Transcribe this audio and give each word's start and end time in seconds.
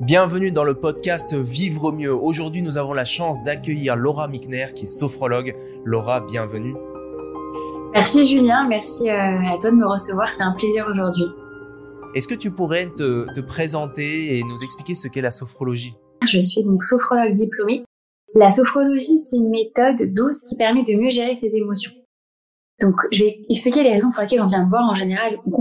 Bienvenue 0.00 0.50
dans 0.50 0.64
le 0.64 0.72
podcast 0.72 1.34
Vivre 1.34 1.92
mieux. 1.92 2.14
Aujourd'hui, 2.14 2.62
nous 2.62 2.78
avons 2.78 2.94
la 2.94 3.04
chance 3.04 3.42
d'accueillir 3.42 3.96
Laura 3.96 4.28
Mickner, 4.28 4.68
qui 4.74 4.86
est 4.86 4.88
sophrologue. 4.88 5.54
Laura, 5.84 6.20
bienvenue. 6.20 6.74
Merci 7.92 8.24
Julien, 8.24 8.66
merci 8.66 9.10
euh, 9.10 9.12
à 9.12 9.58
toi 9.60 9.70
de 9.70 9.76
me 9.76 9.86
recevoir, 9.86 10.32
c'est 10.32 10.42
un 10.42 10.52
plaisir 10.52 10.88
aujourd'hui. 10.90 11.26
Est-ce 12.14 12.26
que 12.26 12.34
tu 12.34 12.50
pourrais 12.50 12.86
te, 12.86 13.30
te, 13.34 13.40
présenter 13.40 14.38
et 14.38 14.42
nous 14.42 14.62
expliquer 14.62 14.94
ce 14.94 15.06
qu'est 15.06 15.20
la 15.20 15.32
sophrologie? 15.32 15.94
Je 16.26 16.40
suis 16.40 16.64
donc 16.64 16.82
sophrologue 16.82 17.32
diplômée. 17.32 17.84
La 18.34 18.50
sophrologie, 18.50 19.18
c'est 19.18 19.36
une 19.36 19.50
méthode 19.50 20.14
douce 20.14 20.40
qui 20.48 20.56
permet 20.56 20.82
de 20.82 20.94
mieux 20.94 21.10
gérer 21.10 21.34
ses 21.34 21.54
émotions. 21.54 21.92
Donc, 22.80 22.94
je 23.12 23.24
vais 23.24 23.40
expliquer 23.50 23.82
les 23.82 23.92
raisons 23.92 24.10
pour 24.10 24.22
lesquelles 24.22 24.40
on 24.40 24.46
vient 24.46 24.64
me 24.64 24.70
voir. 24.70 24.88
En 24.90 24.94
général, 24.94 25.36
on 25.52 25.59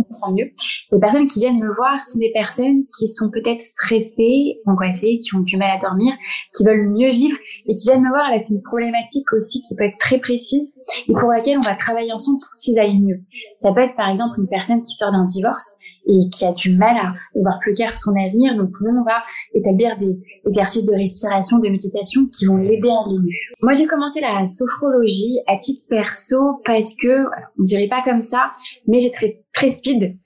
Les 0.92 1.00
personnes 1.00 1.28
qui 1.28 1.40
viennent 1.40 1.60
me 1.60 1.74
voir 1.74 2.04
sont 2.04 2.20
des 2.20 2.32
personnes 2.32 2.84
qui 2.98 3.10
sont 3.10 3.30
peut-être 3.30 3.62
stressées, 3.62 4.60
angoissées, 4.66 5.18
qui 5.18 5.36
ont 5.36 5.42
du 5.42 5.58
mal 5.58 5.78
à 5.78 5.80
dormir, 5.80 6.14
qui 6.56 6.64
veulent 6.64 6.90
mieux 6.90 7.10
vivre 7.10 7.38
et 7.68 7.76
qui 7.76 7.90
viennent 7.90 8.04
me 8.04 8.10
voir 8.10 8.26
avec 8.28 8.50
une 8.50 8.62
problématique 8.62 9.32
aussi 9.34 9.62
qui 9.62 9.76
peut 9.76 9.86
être 9.86 9.98
très 10.00 10.20
précise 10.20 10.74
et 11.08 11.14
pour 11.14 11.30
laquelle 11.30 11.58
on 11.58 11.62
va 11.62 11.76
travailler 11.76 12.12
ensemble 12.12 12.40
pour 12.40 12.56
qu'ils 12.58 12.80
aillent 12.80 13.00
mieux. 13.00 13.22
Ça 13.56 13.74
peut 13.74 13.82
être 13.82 13.96
par 13.96 14.10
exemple 14.10 14.40
une 14.40 14.48
personne 14.48 14.84
qui 14.86 14.96
sort 14.96 15.12
d'un 15.12 15.26
divorce 15.26 15.72
et 16.10 16.30
qui 16.30 16.46
a 16.46 16.52
du 16.52 16.76
mal 16.76 16.98
à 16.98 17.14
voir 17.40 17.60
plus 17.62 17.74
clair 17.74 17.94
son 17.94 18.12
avenir. 18.12 18.56
Donc 18.56 18.72
nous, 18.82 18.92
on 18.92 19.04
va 19.04 19.22
établir 19.54 19.98
des 19.98 20.18
exercices 20.48 20.86
de 20.86 20.94
respiration, 20.94 21.60
de 21.60 21.70
méditation 21.70 22.26
qui 22.26 22.46
vont 22.46 22.58
l'aider 22.58 22.90
à 22.90 23.06
aller 23.06 23.20
mieux. 23.20 23.30
Moi, 23.62 23.74
j'ai 23.74 23.86
commencé 23.86 24.20
la 24.20 24.46
sophrologie 24.48 25.40
à 25.48 25.58
titre 25.58 25.86
perso 25.88 26.62
parce 26.66 26.96
que, 26.96 27.26
on 27.60 27.64
dirait 27.64 27.88
pas 27.88 28.02
comme 28.04 28.22
ça, 28.22 28.52
mais 28.88 29.00
j'ai 29.00 29.12
très, 29.12 29.44
très 29.54 29.70
speed 29.70 30.18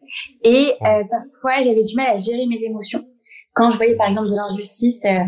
et 0.44 0.72
euh, 0.82 1.04
parfois 1.10 1.62
j'avais 1.62 1.84
du 1.84 1.96
mal 1.96 2.08
à 2.08 2.18
gérer 2.18 2.46
mes 2.48 2.64
émotions. 2.64 3.04
Quand 3.54 3.70
je 3.70 3.78
voyais 3.78 3.96
par 3.96 4.08
exemple 4.08 4.30
de 4.30 4.36
l'injustice, 4.36 5.02
euh, 5.06 5.26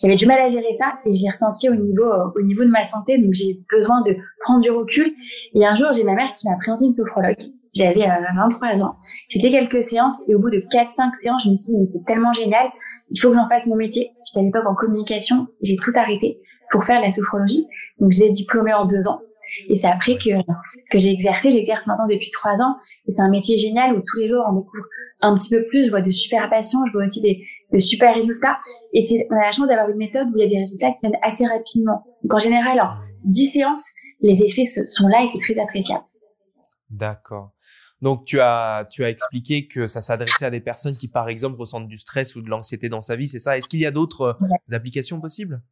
j'avais 0.00 0.16
du 0.16 0.26
mal 0.26 0.40
à 0.40 0.48
gérer 0.48 0.72
ça 0.72 0.94
et 1.04 1.12
je 1.12 1.22
l'ai 1.22 1.30
ressenti 1.30 1.68
au 1.68 1.74
niveau 1.74 2.04
au 2.36 2.42
niveau 2.42 2.64
de 2.64 2.70
ma 2.70 2.84
santé 2.84 3.18
donc 3.18 3.32
j'ai 3.32 3.60
besoin 3.70 4.02
de 4.02 4.16
prendre 4.44 4.60
du 4.60 4.70
recul 4.70 5.12
et 5.54 5.66
un 5.66 5.74
jour 5.74 5.88
j'ai 5.92 6.04
ma 6.04 6.14
mère 6.14 6.32
qui 6.32 6.48
m'a 6.48 6.56
présenté 6.56 6.84
une 6.84 6.94
sophrologue 6.94 7.36
j'avais 7.74 8.06
23 8.36 8.68
euh, 8.68 8.80
ans. 8.82 8.96
J'ai 9.28 9.40
fait 9.40 9.50
quelques 9.50 9.82
séances 9.82 10.22
et 10.28 10.34
au 10.34 10.38
bout 10.38 10.50
de 10.50 10.58
4-5 10.58 11.14
séances, 11.20 11.44
je 11.44 11.50
me 11.50 11.56
suis 11.56 11.72
dit, 11.72 11.78
mais 11.78 11.86
c'est 11.86 12.04
tellement 12.06 12.32
génial, 12.32 12.68
il 13.10 13.20
faut 13.20 13.30
que 13.30 13.34
j'en 13.34 13.48
fasse 13.48 13.66
mon 13.66 13.76
métier. 13.76 14.12
J'étais 14.24 14.40
à 14.40 14.42
l'époque 14.44 14.66
en 14.66 14.74
communication, 14.74 15.48
j'ai 15.60 15.76
tout 15.76 15.92
arrêté 15.96 16.38
pour 16.70 16.84
faire 16.84 17.00
la 17.00 17.10
sophrologie. 17.10 17.66
Donc, 17.98 18.12
j'ai 18.12 18.30
diplômé 18.30 18.72
en 18.72 18.86
deux 18.86 19.08
ans. 19.08 19.20
Et 19.68 19.76
c'est 19.76 19.86
après 19.86 20.16
que, 20.16 20.30
que 20.90 20.98
j'ai 20.98 21.10
exercé. 21.10 21.50
J'exerce 21.50 21.86
maintenant 21.86 22.06
depuis 22.06 22.30
trois 22.30 22.62
ans. 22.62 22.76
Et 23.06 23.10
c'est 23.10 23.22
un 23.22 23.30
métier 23.30 23.58
génial 23.58 23.94
où 23.94 24.02
tous 24.06 24.20
les 24.20 24.28
jours, 24.28 24.44
on 24.48 24.54
découvre 24.54 24.84
un 25.20 25.34
petit 25.36 25.50
peu 25.50 25.64
plus. 25.66 25.84
Je 25.84 25.90
vois 25.90 26.00
de 26.00 26.10
super 26.10 26.48
patients. 26.48 26.84
Je 26.86 26.92
vois 26.92 27.04
aussi 27.04 27.20
des, 27.20 27.44
de 27.74 27.78
super 27.78 28.14
résultats. 28.14 28.58
Et 28.92 29.00
c'est, 29.00 29.26
on 29.30 29.36
a 29.36 29.46
la 29.46 29.52
chance 29.52 29.66
d'avoir 29.66 29.88
une 29.90 29.96
méthode 29.96 30.28
où 30.28 30.36
il 30.36 30.40
y 30.40 30.44
a 30.44 30.48
des 30.48 30.58
résultats 30.58 30.92
qui 30.92 31.00
viennent 31.06 31.18
assez 31.22 31.46
rapidement. 31.46 32.04
Donc, 32.22 32.34
en 32.34 32.38
général, 32.38 32.80
en 32.80 32.90
10 33.24 33.50
séances, 33.50 33.90
les 34.20 34.42
effets 34.42 34.64
sont 34.64 35.08
là 35.08 35.22
et 35.22 35.26
c'est 35.26 35.38
très 35.38 35.60
appréciable. 35.60 36.04
D'accord. 36.90 37.52
Donc 38.00 38.24
tu 38.26 38.38
as 38.38 38.86
tu 38.90 39.02
as 39.02 39.08
expliqué 39.08 39.66
que 39.66 39.86
ça 39.86 40.02
s'adressait 40.02 40.44
à 40.44 40.50
des 40.50 40.60
personnes 40.60 40.94
qui 40.94 41.08
par 41.08 41.30
exemple 41.30 41.58
ressentent 41.58 41.88
du 41.88 41.96
stress 41.96 42.36
ou 42.36 42.42
de 42.42 42.50
l'anxiété 42.50 42.90
dans 42.90 43.00
sa 43.00 43.16
vie, 43.16 43.28
c'est 43.28 43.38
ça? 43.38 43.56
Est-ce 43.56 43.66
qu'il 43.66 43.80
y 43.80 43.86
a 43.86 43.90
d'autres 43.90 44.36
euh, 44.42 44.74
applications 44.76 45.20
possibles? 45.20 45.62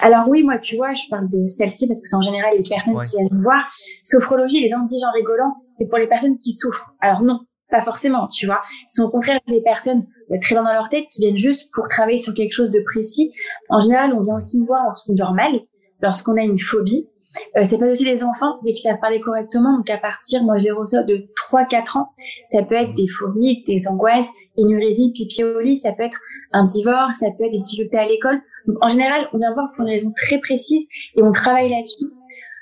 Alors 0.00 0.28
oui, 0.28 0.42
moi, 0.42 0.58
tu 0.58 0.76
vois, 0.76 0.94
je 0.94 1.02
parle 1.10 1.28
de 1.28 1.50
celle-ci 1.50 1.86
parce 1.86 2.00
que 2.00 2.06
c'est 2.06 2.16
en 2.16 2.22
général 2.22 2.56
les 2.56 2.62
personnes 2.62 3.02
qui 3.02 3.16
viennent 3.16 3.36
me 3.36 3.42
voir. 3.42 3.68
Sophrologie, 4.04 4.60
les 4.60 4.68
gens 4.68 4.80
disent 4.86 5.04
en 5.04 5.12
rigolant, 5.12 5.54
c'est 5.72 5.88
pour 5.88 5.98
les 5.98 6.06
personnes 6.06 6.38
qui 6.38 6.52
souffrent. 6.52 6.94
Alors 7.00 7.22
non, 7.22 7.40
pas 7.72 7.80
forcément, 7.80 8.28
tu 8.28 8.46
vois. 8.46 8.60
C'est 8.86 9.02
au 9.02 9.08
contraire 9.08 9.40
des 9.48 9.62
personnes 9.62 10.06
euh, 10.30 10.36
très 10.40 10.54
bien 10.54 10.62
dans 10.62 10.72
leur 10.72 10.88
tête 10.88 11.06
qui 11.10 11.22
viennent 11.22 11.36
juste 11.36 11.70
pour 11.72 11.88
travailler 11.88 12.18
sur 12.18 12.34
quelque 12.34 12.52
chose 12.52 12.70
de 12.70 12.80
précis. 12.84 13.32
En 13.68 13.80
général, 13.80 14.12
on 14.14 14.20
vient 14.20 14.36
aussi 14.36 14.60
me 14.60 14.66
voir 14.66 14.84
lorsqu'on 14.84 15.14
dort 15.14 15.34
mal, 15.34 15.52
lorsqu'on 16.00 16.36
a 16.36 16.42
une 16.42 16.58
phobie, 16.58 17.08
euh, 17.56 17.64
ça 17.64 17.78
peut 17.78 17.86
être 17.86 17.92
aussi 17.92 18.04
des 18.04 18.22
enfants, 18.22 18.58
dès 18.62 18.72
qu'ils 18.72 18.82
savent 18.82 19.00
parler 19.00 19.20
correctement. 19.20 19.76
Donc, 19.78 19.88
à 19.88 19.96
partir, 19.96 20.42
moi, 20.44 20.58
j'ai 20.58 20.70
reçu 20.70 20.96
de 21.06 21.26
3-4 21.50 21.98
ans. 21.98 22.08
Ça 22.44 22.62
peut 22.62 22.74
être 22.74 22.92
des 22.94 23.06
phobies, 23.06 23.64
des 23.66 23.88
angoisses, 23.88 24.30
énurésie, 24.56 25.12
pipioli. 25.12 25.76
Ça 25.76 25.92
peut 25.92 26.04
être 26.04 26.20
un 26.52 26.64
divorce, 26.64 27.16
ça 27.20 27.26
peut 27.36 27.44
être 27.44 27.52
des 27.52 27.56
difficultés 27.56 27.96
à 27.96 28.06
l'école. 28.06 28.40
En 28.80 28.88
général, 28.88 29.28
on 29.32 29.38
vient 29.38 29.52
voir 29.54 29.70
pour 29.74 29.84
une 29.84 29.90
raison 29.90 30.12
très 30.14 30.38
précise 30.38 30.86
et 31.16 31.22
on 31.22 31.32
travaille 31.32 31.70
là-dessus. 31.70 32.04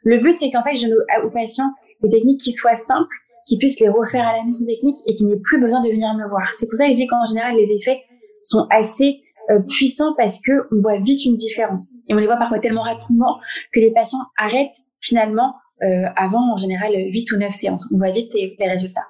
Le 0.04 0.18
but, 0.18 0.38
c'est 0.38 0.50
qu'en 0.50 0.62
fait, 0.62 0.74
je 0.76 0.86
donne 0.86 1.24
aux 1.24 1.30
patients 1.30 1.72
des 2.02 2.08
techniques 2.08 2.40
qui 2.40 2.52
soient 2.52 2.76
simples, 2.76 3.14
qui 3.50 3.58
puissent 3.58 3.80
les 3.80 3.88
refaire 3.88 4.26
à 4.28 4.36
la 4.36 4.44
maison 4.44 4.64
technique 4.64 4.98
et 5.06 5.12
qui 5.12 5.24
n'aient 5.24 5.40
plus 5.42 5.60
besoin 5.60 5.82
de 5.82 5.88
venir 5.88 6.14
me 6.14 6.28
voir. 6.28 6.54
C'est 6.54 6.68
pour 6.68 6.78
ça 6.78 6.86
que 6.86 6.92
je 6.92 6.96
dis 6.96 7.08
qu'en 7.08 7.26
général, 7.26 7.56
les 7.56 7.72
effets 7.72 8.00
sont 8.42 8.68
assez 8.70 9.22
euh, 9.50 9.60
puissant 9.62 10.14
parce 10.16 10.40
que 10.40 10.52
on 10.70 10.78
voit 10.78 11.00
vite 11.00 11.24
une 11.24 11.34
différence 11.34 11.96
et 12.08 12.14
on 12.14 12.18
les 12.18 12.26
voit 12.26 12.36
parfois 12.36 12.60
tellement 12.60 12.82
rapidement 12.82 13.40
que 13.72 13.80
les 13.80 13.90
patients 13.90 14.20
arrêtent 14.38 14.76
finalement 15.00 15.56
euh, 15.82 16.04
avant 16.14 16.52
en 16.52 16.56
général 16.56 16.92
8 16.94 17.32
ou 17.32 17.38
9 17.38 17.52
séances. 17.52 17.84
On 17.92 17.96
voit 17.96 18.12
vite 18.12 18.32
les, 18.34 18.56
résultats. 18.68 19.08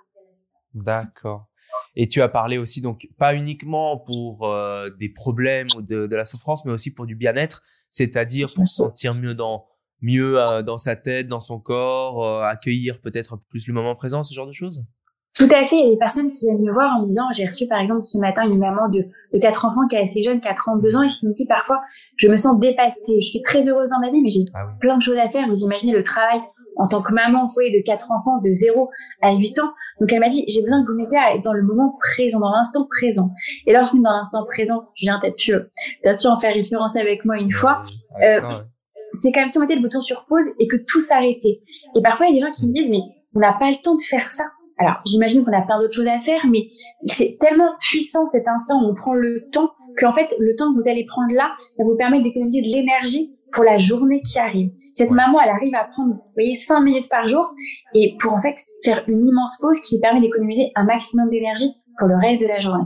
D'accord. 0.73 1.45
Et 1.95 2.09
tu 2.09 2.23
as 2.23 2.29
parlé 2.31 2.57
aussi 2.57 2.81
donc 2.81 3.09
pas 3.19 3.35
uniquement 3.35 3.99
pour 3.99 4.49
euh, 4.49 4.89
des 4.99 5.11
problèmes 5.11 5.69
ou 5.77 5.83
de, 5.83 6.07
de, 6.07 6.17
la 6.17 6.25
souffrance, 6.25 6.65
mais 6.65 6.73
aussi 6.73 6.95
pour 6.95 7.05
du 7.05 7.15
bien-être, 7.15 7.63
c'est-à-dire 7.91 8.55
pour 8.55 8.67
se 8.67 8.77
sentir 8.77 9.15
mieux 9.15 9.35
dans 9.35 9.67
mieux 10.03 10.39
dans 10.67 10.79
sa 10.79 10.97
tête, 10.97 11.29
dans 11.29 11.41
son 11.41 11.59
corps, 11.59 12.45
accueillir 12.45 13.01
peut-être 13.01 13.39
plus 13.49 13.67
le 13.67 13.75
moment 13.75 13.95
présent, 13.95 14.23
ce 14.23 14.35
genre 14.35 14.47
de 14.47 14.53
choses? 14.53 14.85
Tout 15.37 15.49
à 15.53 15.65
fait. 15.65 15.77
Il 15.77 15.85
y 15.85 15.87
a 15.87 15.91
des 15.91 15.97
personnes 15.97 16.31
qui 16.31 16.47
viennent 16.47 16.61
me 16.61 16.73
voir 16.73 16.97
en 16.97 17.01
me 17.01 17.07
disant, 17.07 17.23
j'ai 17.33 17.47
reçu 17.47 17.67
par 17.69 17.81
exemple 17.81 18.03
ce 18.03 18.19
matin 18.19 18.43
une 18.43 18.59
maman 18.59 18.89
de, 18.89 19.05
de 19.33 19.39
quatre 19.39 19.65
enfants 19.65 19.87
qui 19.89 19.97
est 19.97 20.01
assez 20.01 20.23
jeune, 20.23 20.41
qui 20.41 20.49
a 20.49 20.55
32 20.55 20.97
ans, 20.97 21.03
et 21.03 21.07
qui 21.07 21.27
me 21.27 21.33
dit 21.33 21.47
parfois, 21.47 21.81
je 22.17 22.29
me 22.29 22.37
sens 22.37 22.59
dépassée, 22.59 23.21
je 23.21 23.27
suis 23.27 23.43
très 23.43 23.69
heureuse 23.69 23.89
dans 23.91 24.01
ma 24.01 24.11
vie, 24.11 24.23
mais 24.23 24.29
j'ai 24.29 24.45
ah 24.55 24.67
plein 24.81 24.97
de 24.97 25.03
choses 25.03 25.19
à 25.19 25.29
faire. 25.31 25.47
Vous 25.49 25.63
imaginez 25.63 25.93
le 25.93 26.03
travail 26.03 26.41
en 26.77 26.87
tant 26.87 27.03
que 27.03 27.13
maman 27.13 27.47
foyer 27.47 27.71
de 27.71 27.83
quatre 27.85 28.11
enfants 28.11 28.39
de 28.39 28.51
0 28.53 28.91
à 29.23 29.33
8 29.35 29.59
ans. 29.61 29.73
Donc 30.01 30.13
elle 30.13 30.21
m'a 30.21 30.29
dit, 30.29 30.45
j'ai 30.49 30.63
besoin 30.63 30.83
que 30.83 30.91
vous 30.91 30.97
m'aidiez 30.97 31.19
à 31.19 31.35
être 31.35 31.45
dans 31.45 31.53
le 31.53 31.63
moment 31.63 31.97
présent, 32.01 32.41
dans 32.41 32.51
l'instant 32.51 32.87
présent. 32.91 33.31
Et 33.67 33.73
lorsqu'on 33.73 33.99
est 33.99 34.03
dans 34.03 34.13
l'instant 34.13 34.45
présent, 34.47 34.89
Julien, 34.97 35.21
t'as 35.23 35.31
pu, 35.31 35.53
t'as 36.03 36.15
pu 36.15 36.27
en 36.27 36.39
faire 36.39 36.55
référence 36.55 36.97
avec 36.97 37.25
moi 37.25 37.39
une 37.39 37.51
fois. 37.51 37.85
Euh, 38.23 38.41
c'est 39.13 39.35
même 39.35 39.49
si 39.49 39.59
on 39.59 39.63
mettait 39.63 39.77
le 39.77 39.83
bouton 39.83 40.01
sur 40.01 40.25
pause 40.27 40.49
et 40.59 40.67
que 40.67 40.77
tout 40.77 41.01
s'arrêtait. 41.01 41.63
Et 41.97 42.03
parfois, 42.03 42.27
il 42.27 42.31
y 42.31 42.33
a 42.33 42.41
des 42.41 42.47
gens 42.47 42.53
qui 42.53 42.67
me 42.67 42.73
disent, 42.73 42.91
mais 42.91 43.01
on 43.35 43.41
n'a 43.41 43.53
pas 43.53 43.71
le 43.71 43.77
temps 43.83 43.95
de 43.95 44.01
faire 44.01 44.31
ça. 44.31 44.45
Alors, 44.79 44.97
j'imagine 45.07 45.45
qu'on 45.45 45.53
a 45.53 45.63
plein 45.63 45.79
d'autres 45.79 45.95
choses 45.95 46.07
à 46.07 46.19
faire, 46.21 46.41
mais 46.51 46.69
c'est 47.07 47.37
tellement 47.39 47.71
puissant 47.81 48.27
cet 48.27 48.49
instant 48.49 48.83
où 48.83 48.91
on 48.91 48.95
prend 48.95 49.15
le 49.15 49.49
temps 49.53 49.71
qu'en 49.99 50.15
fait, 50.15 50.35
le 50.39 50.57
temps 50.57 50.73
que 50.73 50.81
vous 50.81 50.89
allez 50.89 51.05
prendre 51.05 51.33
là, 51.35 51.51
va 51.79 51.85
vous 51.85 51.97
permettre 51.97 52.25
d'économiser 52.25 52.63
de 52.63 52.69
l'énergie 52.69 53.37
pour 53.53 53.65
la 53.65 53.79
journée 53.79 54.23
qui 54.23 54.39
arrive. 54.39 54.71
Cette 54.93 55.11
maman, 55.11 55.41
elle 55.41 55.51
arrive 55.51 55.75
à 55.75 55.85
prendre, 55.85 56.15
vous 56.15 56.33
voyez, 56.35 56.55
5 56.55 56.81
minutes 56.81 57.09
par 57.09 57.29
jour 57.29 57.53
et 57.95 58.17
pour 58.19 58.33
en 58.33 58.41
fait 58.41 58.57
faire 58.85 59.05
une 59.07 59.27
immense 59.27 59.59
pause 59.61 59.81
qui 59.81 59.97
lui 59.97 60.01
permet 60.01 60.21
d'économiser 60.21 60.73
un 60.75 60.85
maximum 60.85 61.29
d'énergie 61.29 61.73
pour 61.99 62.09
le 62.09 62.17
reste 62.17 62.41
de 62.41 62.47
la 62.47 62.61
journée. 62.61 62.85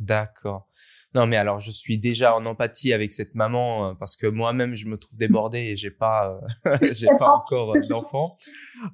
D'accord. 0.00 0.66
Non, 1.14 1.28
mais 1.28 1.36
alors 1.36 1.60
je 1.60 1.70
suis 1.70 1.96
déjà 1.96 2.34
en 2.34 2.44
empathie 2.44 2.92
avec 2.92 3.12
cette 3.12 3.36
maman 3.36 3.90
euh, 3.90 3.94
parce 3.94 4.16
que 4.16 4.26
moi-même 4.26 4.74
je 4.74 4.88
me 4.88 4.96
trouve 4.96 5.16
débordé 5.16 5.58
et 5.58 5.76
j'ai 5.76 5.92
pas, 5.92 6.40
euh, 6.66 6.76
j'ai 6.92 7.06
pas 7.18 7.30
encore 7.30 7.76
euh, 7.76 7.80
d'enfant. 7.88 8.36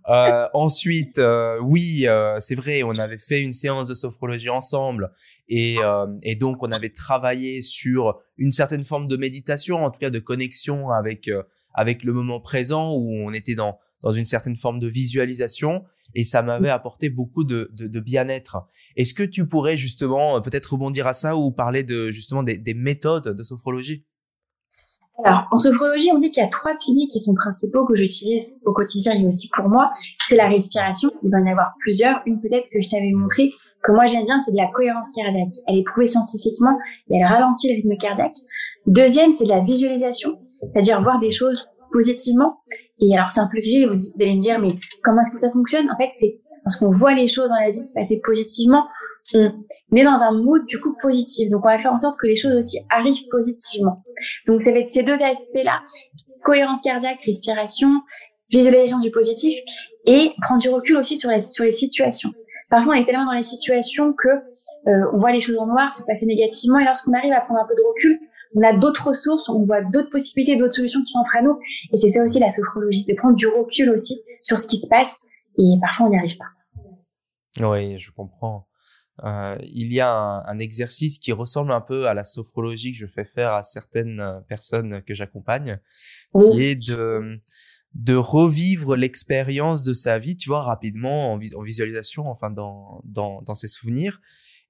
Euh, 0.08 0.46
ensuite, 0.52 1.20
oui, 1.62 2.06
c'est 2.40 2.54
vrai, 2.54 2.82
on 2.82 2.98
avait 2.98 3.18
fait 3.18 3.40
une 3.40 3.54
séance 3.54 3.88
de 3.88 3.94
sophrologie 3.94 4.50
ensemble 4.50 5.12
et, 5.48 5.76
et 6.22 6.36
donc 6.36 6.62
on 6.62 6.70
avait 6.70 6.90
travaillé 6.90 7.62
sur 7.62 8.20
une 8.36 8.52
certaine 8.52 8.84
forme 8.84 9.08
de 9.08 9.16
méditation, 9.16 9.84
en 9.84 9.90
tout 9.90 9.98
cas 9.98 10.10
de 10.10 10.18
connexion 10.18 10.90
avec 10.90 11.30
avec 11.74 12.04
le 12.04 12.12
moment 12.12 12.40
présent 12.40 12.92
où 12.94 13.14
on 13.26 13.32
était 13.32 13.54
dans 13.54 13.78
dans 14.02 14.12
une 14.12 14.24
certaine 14.24 14.56
forme 14.56 14.78
de 14.78 14.88
visualisation 14.88 15.84
et 16.14 16.24
ça 16.24 16.42
m'avait 16.42 16.70
apporté 16.70 17.10
beaucoup 17.10 17.44
de, 17.44 17.70
de, 17.72 17.86
de 17.86 18.00
bien-être. 18.00 18.66
Est-ce 18.96 19.14
que 19.14 19.22
tu 19.22 19.46
pourrais 19.46 19.76
justement 19.76 20.36
euh, 20.36 20.40
peut-être 20.40 20.72
rebondir 20.72 21.06
à 21.06 21.12
ça 21.12 21.36
ou 21.36 21.50
parler 21.50 21.82
de 21.82 22.08
justement 22.08 22.42
des, 22.42 22.58
des 22.58 22.74
méthodes 22.74 23.36
de 23.36 23.42
sophrologie? 23.42 24.04
Alors, 25.22 25.46
en 25.50 25.58
sophrologie, 25.58 26.10
on 26.14 26.18
dit 26.18 26.30
qu'il 26.30 26.42
y 26.42 26.46
a 26.46 26.48
trois 26.48 26.72
piliers 26.82 27.06
qui 27.06 27.20
sont 27.20 27.34
principaux 27.34 27.84
que 27.84 27.94
j'utilise 27.94 28.54
au 28.64 28.72
quotidien 28.72 29.12
et 29.12 29.26
aussi 29.26 29.50
pour 29.54 29.68
moi. 29.68 29.90
C'est 30.26 30.36
la 30.36 30.48
respiration. 30.48 31.10
Il 31.22 31.30
va 31.30 31.40
y 31.40 31.42
en 31.42 31.46
avoir 31.46 31.74
plusieurs. 31.78 32.22
Une 32.24 32.40
peut-être 32.40 32.68
que 32.70 32.80
je 32.80 32.88
t'avais 32.88 33.12
montré 33.12 33.50
que 33.82 33.92
moi 33.92 34.06
j'aime 34.06 34.24
bien, 34.24 34.40
c'est 34.40 34.52
de 34.52 34.56
la 34.56 34.68
cohérence 34.68 35.10
cardiaque. 35.14 35.54
Elle 35.66 35.78
est 35.78 35.84
prouvée 35.84 36.06
scientifiquement 36.06 36.76
et 37.10 37.16
elle 37.16 37.26
ralentit 37.26 37.68
le 37.68 37.76
rythme 37.76 37.96
cardiaque. 37.96 38.36
Deuxième, 38.86 39.32
c'est 39.32 39.44
de 39.44 39.50
la 39.50 39.60
visualisation, 39.60 40.38
c'est-à-dire 40.68 41.02
voir 41.02 41.18
des 41.18 41.30
choses 41.30 41.68
positivement. 41.92 42.60
Et 42.98 43.16
alors, 43.16 43.30
c'est 43.30 43.40
un 43.40 43.48
peu 43.48 43.58
cliché, 43.58 43.86
vous 43.86 43.94
allez 44.20 44.36
me 44.36 44.40
dire, 44.40 44.58
mais 44.58 44.74
comment 45.02 45.20
est-ce 45.22 45.30
que 45.30 45.38
ça 45.38 45.50
fonctionne? 45.50 45.90
En 45.90 45.96
fait, 45.96 46.10
c'est 46.12 46.40
parce 46.64 46.76
qu'on 46.76 46.90
voit 46.90 47.14
les 47.14 47.26
choses 47.26 47.48
dans 47.48 47.60
la 47.60 47.70
vie 47.70 47.80
se 47.80 47.92
passer 47.92 48.20
positivement, 48.24 48.84
on 49.34 49.96
est 49.96 50.04
dans 50.04 50.22
un 50.22 50.32
mood 50.32 50.64
du 50.66 50.80
coup 50.80 50.96
positif. 51.00 51.50
Donc, 51.50 51.64
on 51.64 51.68
va 51.68 51.78
faire 51.78 51.92
en 51.92 51.98
sorte 51.98 52.18
que 52.18 52.26
les 52.26 52.36
choses 52.36 52.56
aussi 52.56 52.78
arrivent 52.90 53.28
positivement. 53.30 54.02
Donc, 54.46 54.62
ça 54.62 54.72
va 54.72 54.78
être 54.78 54.90
ces 54.90 55.02
deux 55.02 55.22
aspects-là 55.22 55.82
cohérence 56.42 56.80
cardiaque, 56.80 57.20
respiration, 57.26 58.00
visualisation 58.50 58.98
du 58.98 59.10
positif 59.10 59.58
et 60.06 60.32
prendre 60.42 60.60
du 60.60 60.68
recul 60.68 60.96
aussi 60.96 61.16
sur, 61.16 61.30
sur 61.42 61.64
les 61.64 61.72
situations. 61.72 62.30
Parfois, 62.70 62.94
on 62.94 62.96
est 62.96 63.04
tellement 63.04 63.26
dans 63.26 63.36
les 63.36 63.42
situations 63.42 64.12
que 64.12 64.28
euh, 64.28 65.10
on 65.12 65.18
voit 65.18 65.32
les 65.32 65.40
choses 65.40 65.58
en 65.58 65.66
noir, 65.66 65.92
se 65.92 66.02
passer 66.04 66.24
négativement, 66.26 66.78
et 66.78 66.84
lorsqu'on 66.84 67.12
arrive 67.12 67.32
à 67.32 67.40
prendre 67.40 67.60
un 67.60 67.66
peu 67.66 67.74
de 67.74 67.86
recul, 67.86 68.18
on 68.54 68.62
a 68.62 68.76
d'autres 68.76 69.08
ressources, 69.08 69.48
on 69.48 69.62
voit 69.62 69.82
d'autres 69.82 70.10
possibilités, 70.10 70.56
d'autres 70.56 70.74
solutions 70.74 71.00
qui 71.02 71.12
s'offrent 71.12 71.36
à 71.36 71.42
nous. 71.42 71.58
Et 71.92 71.96
c'est 71.96 72.10
ça 72.10 72.22
aussi 72.22 72.38
la 72.38 72.50
sophrologie, 72.50 73.04
de 73.04 73.14
prendre 73.14 73.36
du 73.36 73.46
recul 73.46 73.90
aussi 73.90 74.20
sur 74.42 74.58
ce 74.58 74.66
qui 74.66 74.76
se 74.76 74.88
passe. 74.88 75.18
Et 75.58 75.76
parfois, 75.80 76.06
on 76.06 76.10
n'y 76.10 76.18
arrive 76.18 76.36
pas. 76.36 77.68
Oui, 77.68 77.98
je 77.98 78.10
comprends. 78.10 78.66
Euh, 79.24 79.56
il 79.62 79.92
y 79.92 80.00
a 80.00 80.10
un, 80.10 80.44
un, 80.46 80.58
exercice 80.58 81.18
qui 81.18 81.32
ressemble 81.32 81.72
un 81.72 81.80
peu 81.80 82.06
à 82.08 82.14
la 82.14 82.24
sophrologie 82.24 82.92
que 82.92 82.98
je 82.98 83.06
fais 83.06 83.26
faire 83.26 83.52
à 83.52 83.62
certaines 83.62 84.20
euh, 84.20 84.40
personnes 84.48 85.02
que 85.02 85.14
j'accompagne, 85.14 85.78
qui 86.34 86.64
est 86.64 86.76
de 86.76 87.38
de 87.92 88.14
revivre 88.14 88.94
l'expérience 88.94 89.82
de 89.82 89.92
sa 89.92 90.20
vie, 90.20 90.36
tu 90.36 90.48
vois, 90.48 90.62
rapidement 90.62 91.32
en, 91.32 91.40
en 91.56 91.62
visualisation, 91.62 92.28
enfin 92.28 92.48
dans, 92.48 93.02
dans 93.04 93.42
dans 93.42 93.54
ses 93.54 93.68
souvenirs, 93.68 94.20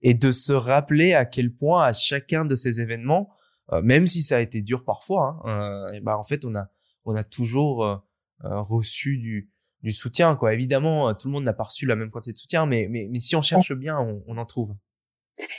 et 0.03 0.15
de 0.15 0.33
se 0.33 0.53
rappeler 0.53 1.13
à 1.13 1.27
quel 1.27 1.55
point 1.55 1.85
à 1.85 1.93
chacun 1.93 2.45
de 2.45 2.55
ces 2.57 2.81
événements, 2.81 3.29
euh, 3.73 3.83
même 3.83 4.07
si 4.07 4.23
ça 4.23 4.37
a 4.37 4.41
été 4.41 4.61
dur 4.63 4.85
parfois, 4.85 5.41
hein, 5.45 5.91
euh, 5.91 5.93
et 5.93 6.01
ben 6.01 6.17
en 6.17 6.25
fait 6.25 6.45
on 6.45 6.55
a 6.55 6.69
on 7.05 7.15
a 7.15 7.25
toujours 7.25 7.85
euh, 7.85 7.97
reçu 8.43 9.19
du 9.19 9.51
du 9.83 9.93
soutien 9.93 10.37
quoi. 10.37 10.53
Évidemment, 10.53 11.15
tout 11.15 11.29
le 11.29 11.33
monde 11.33 11.45
n'a 11.45 11.53
pas 11.55 11.65
reçu 11.65 11.87
la 11.87 11.97
même 11.97 12.11
quantité 12.11 12.33
de 12.33 12.39
soutien, 12.39 12.67
mais 12.67 12.87
mais, 12.91 13.09
mais 13.11 13.21
si 13.21 13.37
on 13.37 13.43
cherche 13.43 13.73
bien, 13.73 13.99
on, 13.99 14.23
on 14.27 14.37
en 14.37 14.45
trouve. 14.45 14.75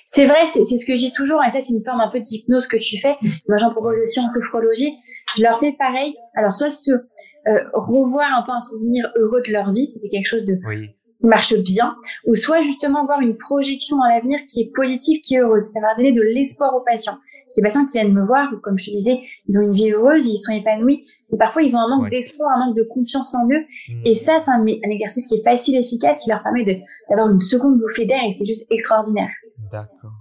C'est 0.05 0.25
vrai, 0.25 0.45
c'est 0.45 0.65
ce 0.65 0.85
que 0.85 0.95
j'ai 0.95 1.11
toujours, 1.11 1.43
et 1.43 1.49
ça 1.49 1.59
c'est 1.61 1.73
une 1.73 1.83
forme 1.83 2.01
un 2.01 2.09
peu 2.09 2.19
d'hypnose 2.19 2.67
que 2.67 2.77
tu 2.77 2.99
fais. 2.99 3.15
Moi 3.47 3.57
j'en 3.57 3.71
propose 3.71 3.97
aussi 4.03 4.19
en 4.19 4.29
sophrologie. 4.29 4.95
Je 5.37 5.43
leur 5.43 5.59
fais 5.59 5.73
pareil. 5.77 6.13
Alors 6.35 6.53
soit 6.53 6.69
se 6.69 6.91
euh, 6.91 7.63
revoir 7.73 8.27
un 8.31 8.43
peu 8.43 8.51
un 8.51 8.61
souvenir 8.61 9.11
heureux 9.15 9.41
de 9.41 9.51
leur 9.51 9.71
vie, 9.71 9.87
c'est 9.87 10.07
quelque 10.09 10.27
chose 10.27 10.45
de 10.45 10.59
oui. 10.67 10.89
qui 11.19 11.25
marche 11.25 11.55
bien, 11.55 11.95
ou 12.27 12.35
soit 12.35 12.61
justement 12.61 13.05
voir 13.05 13.21
une 13.21 13.35
projection 13.37 13.97
dans 13.97 14.05
l'avenir 14.05 14.39
qui 14.47 14.61
est 14.61 14.71
positive, 14.75 15.21
qui 15.21 15.35
est 15.35 15.39
heureuse. 15.39 15.63
Ça 15.63 15.79
va 15.81 15.95
donner 15.95 16.11
de 16.11 16.21
l'espoir 16.21 16.75
aux 16.75 16.83
patients 16.83 17.17
des 17.55 17.61
patients 17.61 17.85
qui 17.85 17.93
viennent 17.93 18.13
me 18.13 18.25
voir, 18.25 18.49
comme 18.63 18.77
je 18.77 18.85
te 18.85 18.91
disais, 18.91 19.19
ils 19.47 19.59
ont 19.59 19.61
une 19.61 19.71
vie 19.71 19.91
heureuse, 19.91 20.25
ils 20.25 20.37
sont 20.37 20.53
épanouis, 20.53 21.05
et 21.33 21.37
parfois 21.37 21.63
ils 21.63 21.75
ont 21.75 21.79
un 21.79 21.87
manque 21.87 22.09
d'espoir, 22.09 22.49
un 22.55 22.65
manque 22.65 22.77
de 22.77 22.83
confiance 22.83 23.33
en 23.35 23.45
eux. 23.45 23.65
Mmh. 23.89 24.01
Et 24.05 24.15
ça, 24.15 24.39
c'est 24.39 24.51
un, 24.51 24.61
un, 24.61 24.89
exercice 24.89 25.27
qui 25.27 25.35
est 25.35 25.43
facile, 25.43 25.77
efficace, 25.77 26.19
qui 26.19 26.29
leur 26.29 26.43
permet 26.43 26.63
d'avoir 27.09 27.29
une 27.29 27.39
seconde 27.39 27.79
bouffée 27.79 28.05
d'air, 28.05 28.21
et 28.27 28.31
c'est 28.31 28.45
juste 28.45 28.65
extraordinaire. 28.69 29.29
D'accord. 29.71 30.11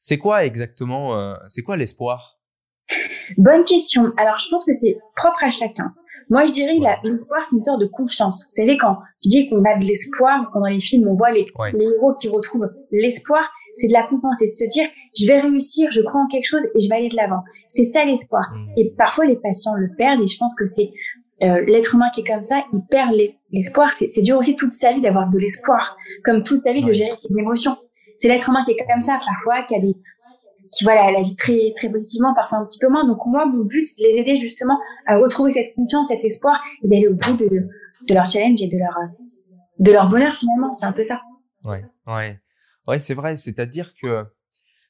C'est 0.00 0.18
quoi 0.18 0.44
exactement, 0.44 1.18
euh, 1.18 1.34
c'est 1.48 1.62
quoi 1.62 1.76
l'espoir? 1.76 2.38
Bonne 3.36 3.64
question. 3.64 4.12
Alors, 4.16 4.38
je 4.38 4.48
pense 4.50 4.64
que 4.64 4.72
c'est 4.72 4.98
propre 5.16 5.42
à 5.42 5.50
chacun. 5.50 5.92
Moi, 6.28 6.44
je 6.44 6.52
dirais 6.52 6.74
l'espoir, 7.04 7.44
c'est 7.44 7.56
une 7.56 7.62
sorte 7.62 7.80
de 7.80 7.86
confiance. 7.86 8.44
Vous 8.46 8.52
savez, 8.52 8.76
quand 8.76 8.98
je 9.24 9.30
dis 9.30 9.48
qu'on 9.48 9.64
a 9.64 9.78
de 9.78 9.84
l'espoir, 9.84 10.48
quand 10.52 10.60
dans 10.60 10.66
les 10.66 10.80
films, 10.80 11.08
on 11.08 11.14
voit 11.14 11.30
les, 11.30 11.44
les 11.72 11.84
héros 11.84 12.14
qui 12.14 12.28
retrouvent 12.28 12.68
l'espoir, 12.90 13.48
c'est 13.76 13.88
de 13.88 13.92
la 13.92 14.02
confiance 14.02 14.42
et 14.42 14.46
de 14.46 14.50
se 14.50 14.64
dire 14.64 14.88
je 15.18 15.26
vais 15.26 15.40
réussir, 15.40 15.90
je 15.90 16.00
crois 16.00 16.20
en 16.20 16.26
quelque 16.26 16.46
chose 16.46 16.64
et 16.74 16.80
je 16.80 16.88
vais 16.88 16.96
aller 16.96 17.08
de 17.08 17.16
l'avant. 17.16 17.42
C'est 17.68 17.84
ça 17.84 18.04
l'espoir. 18.04 18.44
Mmh. 18.52 18.72
Et 18.78 18.92
parfois 18.96 19.26
les 19.26 19.36
patients 19.36 19.74
le 19.74 19.88
perdent 19.96 20.22
et 20.22 20.26
je 20.26 20.38
pense 20.38 20.54
que 20.54 20.66
c'est 20.66 20.90
euh, 21.42 21.62
l'être 21.66 21.94
humain 21.94 22.08
qui 22.14 22.22
est 22.22 22.24
comme 22.24 22.44
ça, 22.44 22.64
il 22.72 22.80
perd 22.90 23.14
l'espoir. 23.52 23.92
C'est 23.92 24.22
dur 24.22 24.38
aussi 24.38 24.56
toute 24.56 24.72
sa 24.72 24.92
vie 24.92 25.02
d'avoir 25.02 25.28
de 25.28 25.38
l'espoir, 25.38 25.96
comme 26.24 26.42
toute 26.42 26.62
sa 26.62 26.72
vie 26.72 26.82
de 26.82 26.92
gérer 26.92 27.12
ses 27.22 27.38
émotions. 27.38 27.76
C'est 28.16 28.28
l'être 28.28 28.48
humain 28.48 28.64
qui 28.64 28.72
est 28.72 28.86
comme 28.90 29.02
ça 29.02 29.18
parfois, 29.24 29.62
qui 29.64 29.74
a 29.74 29.80
des 29.80 29.94
qui 30.72 30.84
voit 30.84 30.94
la, 30.94 31.22
vie 31.22 31.36
très 31.36 31.72
très 31.76 31.88
positivement, 31.88 32.34
parfois 32.34 32.58
un 32.58 32.66
petit 32.66 32.78
peu 32.78 32.88
moins. 32.88 33.06
Donc 33.06 33.18
moi, 33.26 33.46
mon 33.46 33.64
but, 33.64 33.84
c'est 33.84 34.02
de 34.02 34.08
les 34.08 34.18
aider 34.18 34.36
justement 34.36 34.78
à 35.06 35.16
retrouver 35.16 35.52
cette 35.52 35.74
confiance, 35.74 36.08
cet 36.08 36.24
espoir, 36.24 36.60
et 36.82 36.88
d'aller 36.88 37.06
au 37.06 37.14
bout 37.14 37.36
de, 37.36 37.48
de 37.48 38.14
leur 38.14 38.26
challenge 38.26 38.60
et 38.62 38.66
de 38.66 38.78
leur 38.78 38.94
de 39.78 39.92
leur 39.92 40.08
bonheur 40.08 40.34
finalement. 40.34 40.74
C'est 40.74 40.86
un 40.86 40.92
peu 40.92 41.02
ça. 41.02 41.20
Ouais, 41.64 41.84
ouais. 42.06 42.38
Ouais, 42.86 42.98
c'est 42.98 43.14
vrai. 43.14 43.36
C'est-à-dire 43.36 43.92
que 44.00 44.24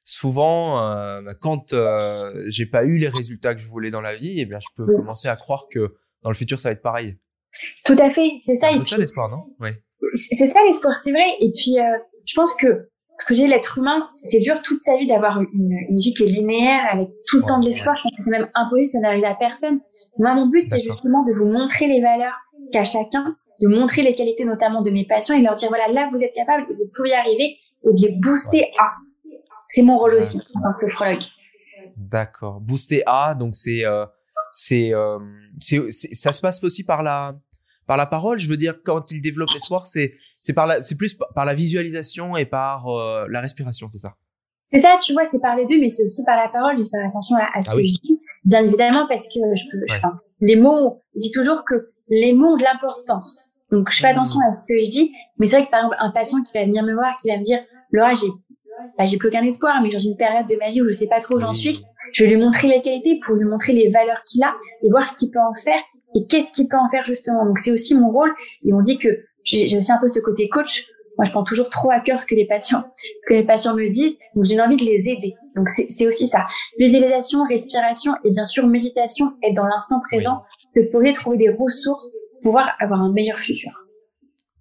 souvent, 0.07 0.83
euh, 0.83 1.33
quand 1.41 1.73
euh, 1.73 2.45
j'ai 2.49 2.67
pas 2.67 2.85
eu 2.85 2.97
les 2.97 3.09
résultats 3.09 3.55
que 3.55 3.61
je 3.61 3.67
voulais 3.67 3.91
dans 3.91 4.01
la 4.01 4.15
vie, 4.15 4.41
eh 4.41 4.47
bien, 4.47 4.59
je 4.61 4.69
peux 4.77 4.87
commencer 4.87 5.29
à 5.29 5.37
croire 5.37 5.67
que 5.71 5.95
dans 6.23 6.31
le 6.31 6.37
futur, 6.37 6.61
ça 6.61 6.69
va 6.69 6.73
être 6.73 6.83
pareil. 6.83 7.15
Tout 7.85 7.97
à 7.99 8.11
fait, 8.11 8.33
c'est 8.41 8.55
ça. 8.55 8.69
C'est 8.71 8.85
ça 8.85 8.99
l'espoir, 8.99 9.29
non? 9.29 9.45
Ouais. 9.61 9.83
C'est 10.15 10.47
ça 10.47 10.65
l'espoir, 10.67 10.97
c'est 10.99 11.11
vrai. 11.11 11.25
Et 11.41 11.53
puis, 11.53 11.79
euh, 11.79 11.99
je 12.25 12.35
pense 12.35 12.55
que 12.55 12.89
ce 13.19 13.27
que 13.27 13.35
j'ai 13.35 13.47
l'être 13.47 13.79
humain, 13.79 14.07
c'est 14.25 14.41
dur 14.41 14.61
toute 14.63 14.81
sa 14.81 14.97
vie 14.97 15.07
d'avoir 15.07 15.41
une, 15.41 15.73
une, 15.89 15.99
vie 15.99 16.13
qui 16.13 16.25
est 16.25 16.27
linéaire 16.27 16.85
avec 16.89 17.09
tout 17.27 17.39
le 17.39 17.45
temps 17.45 17.59
de 17.59 17.67
l'espoir. 17.67 17.97
Je 17.97 18.03
pense 18.03 18.13
que 18.17 18.23
c'est 18.23 18.31
même 18.31 18.49
impossible, 18.55 18.93
ça 18.93 19.01
n'arrive 19.01 19.25
à 19.25 19.35
personne. 19.35 19.81
Moi, 20.19 20.35
mon 20.35 20.49
but, 20.49 20.67
c'est 20.69 20.81
justement 20.81 21.25
de 21.25 21.33
vous 21.33 21.47
montrer 21.47 21.89
les 21.89 22.01
valeurs 22.01 22.37
qu'a 22.73 22.85
chacun, 22.85 23.37
de 23.61 23.69
montrer 23.69 24.03
les 24.03 24.15
qualités 24.15 24.45
notamment 24.45 24.83
de 24.83 24.91
mes 24.91 25.07
patients 25.07 25.35
et 25.35 25.43
leur 25.43 25.55
dire 25.55 25.69
voilà, 25.69 25.89
là, 25.89 26.09
vous 26.13 26.23
êtes 26.23 26.35
capable, 26.35 26.67
vous 26.69 26.91
pouvez 26.95 27.11
y 27.11 27.15
arriver 27.15 27.57
et 27.85 27.93
de 27.93 28.07
les 28.07 28.13
booster 28.13 28.65
à. 28.79 28.93
C'est 29.69 29.83
mon 29.83 29.99
rôle 29.99 30.15
aussi 30.15 30.41
en 30.55 30.63
tant 30.63 30.73
que 30.75 30.81
sophrologue. 30.81 31.23
D'accord. 31.97 32.61
Booster 32.61 33.03
à, 33.07 33.35
donc 33.35 33.57
c'est 33.57 33.85
euh, 33.85 34.07
c'est 34.53 34.93
euh, 34.93 35.19
c'est 35.61 35.91
ça 35.93 36.33
se 36.33 36.41
passe 36.41 36.63
aussi 36.63 36.85
par 36.85 37.03
la 37.03 37.35
par 37.87 37.97
la 37.97 38.07
parole. 38.07 38.39
Je 38.39 38.49
veux 38.49 38.57
dire, 38.57 38.81
quand 38.85 39.11
il 39.11 39.23
développe 39.23 39.51
l'espoir, 39.55 39.87
c'est 39.87 40.13
c'est 40.41 40.53
par 40.53 40.67
la 40.67 40.83
c'est 40.83 40.97
plus 40.97 41.17
par 41.35 41.45
la 41.45 41.55
visualisation 41.55 42.37
et 42.37 42.45
par 42.45 42.87
euh, 42.89 43.27
la 43.29 43.41
respiration, 43.41 43.89
c'est 43.93 43.99
ça? 43.99 44.15
C'est 44.71 44.81
ça, 44.81 44.99
tu 45.01 45.13
vois, 45.13 45.27
c'est 45.27 45.39
par 45.39 45.55
les 45.55 45.65
deux, 45.65 45.79
mais 45.81 45.89
c'est 45.89 46.05
aussi 46.05 46.25
par 46.25 46.37
la 46.37 46.49
parole. 46.49 46.77
Je 46.77 46.83
vais 46.83 46.89
faire 46.89 47.09
attention 47.09 47.37
à, 47.37 47.63
ce 47.63 47.71
ah 47.71 47.75
que 47.75 47.83
je 47.83 47.95
dis, 48.03 48.21
bien 48.45 48.65
évidemment, 48.65 49.07
parce 49.09 49.29
que 49.29 49.41
je 49.55 49.71
peux. 49.71 49.85
Je, 49.89 49.95
les 50.41 50.57
mots, 50.57 51.03
je 51.15 51.23
dis 51.23 51.31
toujours 51.31 51.65
que 51.65 51.93
les 52.09 52.33
mots 52.33 52.55
ont 52.55 52.57
de 52.57 52.65
l'importance. 52.65 53.46
Donc, 53.73 53.91
je 53.91 53.99
fais 53.99 54.09
attention 54.09 54.41
à 54.41 54.57
ce 54.57 54.67
que 54.67 54.79
je 54.83 54.91
dis. 54.91 55.13
Mais 55.39 55.47
c'est 55.47 55.57
vrai 55.57 55.67
que 55.67 55.71
par 55.71 55.81
exemple, 55.81 55.97
un 55.99 56.11
patient 56.11 56.43
qui 56.43 56.53
va 56.57 56.65
venir 56.65 56.83
me 56.83 56.95
voir, 56.95 57.17
qui 57.17 57.31
va 57.31 57.37
me 57.37 57.43
dire, 57.43 57.61
Laura, 57.91 58.15
j'ai 58.15 58.29
bah, 58.99 59.05
j'ai 59.05 59.17
plus 59.17 59.29
aucun 59.29 59.43
espoir, 59.43 59.81
mais 59.83 59.91
dans 59.91 59.99
une 59.99 60.17
période 60.17 60.47
de 60.47 60.57
ma 60.57 60.71
vie 60.71 60.83
où 60.83 60.89
je 60.89 60.93
sais 60.93 61.07
pas 61.07 61.21
trop 61.21 61.37
où 61.37 61.41
j'en 61.41 61.53
suis, 61.53 61.81
je 62.13 62.25
vais 62.25 62.31
lui 62.31 62.37
montrer 62.37 62.69
les 62.69 62.81
qualités 62.81 63.21
pour 63.25 63.35
lui 63.35 63.45
montrer 63.45 63.73
les 63.73 63.91
valeurs 63.91 64.23
qu'il 64.25 64.43
a 64.43 64.55
et 64.83 64.91
voir 64.91 65.07
ce 65.07 65.17
qu'il 65.17 65.31
peut 65.31 65.41
en 65.41 65.55
faire 65.55 65.81
et 66.15 66.27
qu'est-ce 66.27 66.53
qu'il 66.53 66.69
peut 66.69 66.77
en 66.77 66.89
faire 66.89 67.05
justement. 67.05 67.45
Donc 67.45 67.59
c'est 67.59 67.73
aussi 67.73 67.95
mon 67.95 68.11
rôle. 68.11 68.35
Et 68.65 68.73
on 68.73 68.81
dit 68.81 68.99
que 68.99 69.09
j'ai 69.45 69.79
aussi 69.79 69.93
un 69.93 69.99
peu 69.99 70.09
ce 70.09 70.19
côté 70.19 70.49
coach. 70.49 70.87
Moi, 71.19 71.25
je 71.25 71.31
prends 71.31 71.45
toujours 71.45 71.71
trop 71.71 71.91
à 71.91 72.01
cœur 72.01 72.21
ce 72.21 72.27
que 72.27 72.35
les 72.35 72.47
patients, 72.47 72.85
ce 73.23 73.27
que 73.27 73.35
les 73.35 73.45
patients 73.45 73.75
me 73.75 73.89
disent. 73.89 74.17
Donc 74.35 74.45
j'ai 74.45 74.61
envie 74.61 74.77
de 74.77 74.85
les 74.85 75.09
aider. 75.09 75.35
Donc 75.55 75.69
c'est 75.71 76.07
aussi 76.07 76.29
ça. 76.29 76.47
Visualisation, 76.79 77.45
respiration 77.45 78.13
et 78.25 78.31
bien 78.31 78.45
sûr 78.45 78.67
méditation, 78.67 79.33
être 79.43 79.55
dans 79.55 79.65
l'instant 79.65 80.01
présent, 80.11 80.43
de 80.75 80.83
pouvoir 80.83 81.13
trouver 81.15 81.39
des 81.39 81.51
ressources 81.51 82.09
pouvoir 82.47 82.69
avoir 82.79 83.01
un 83.01 83.13
meilleur 83.13 83.39
futur. 83.39 83.73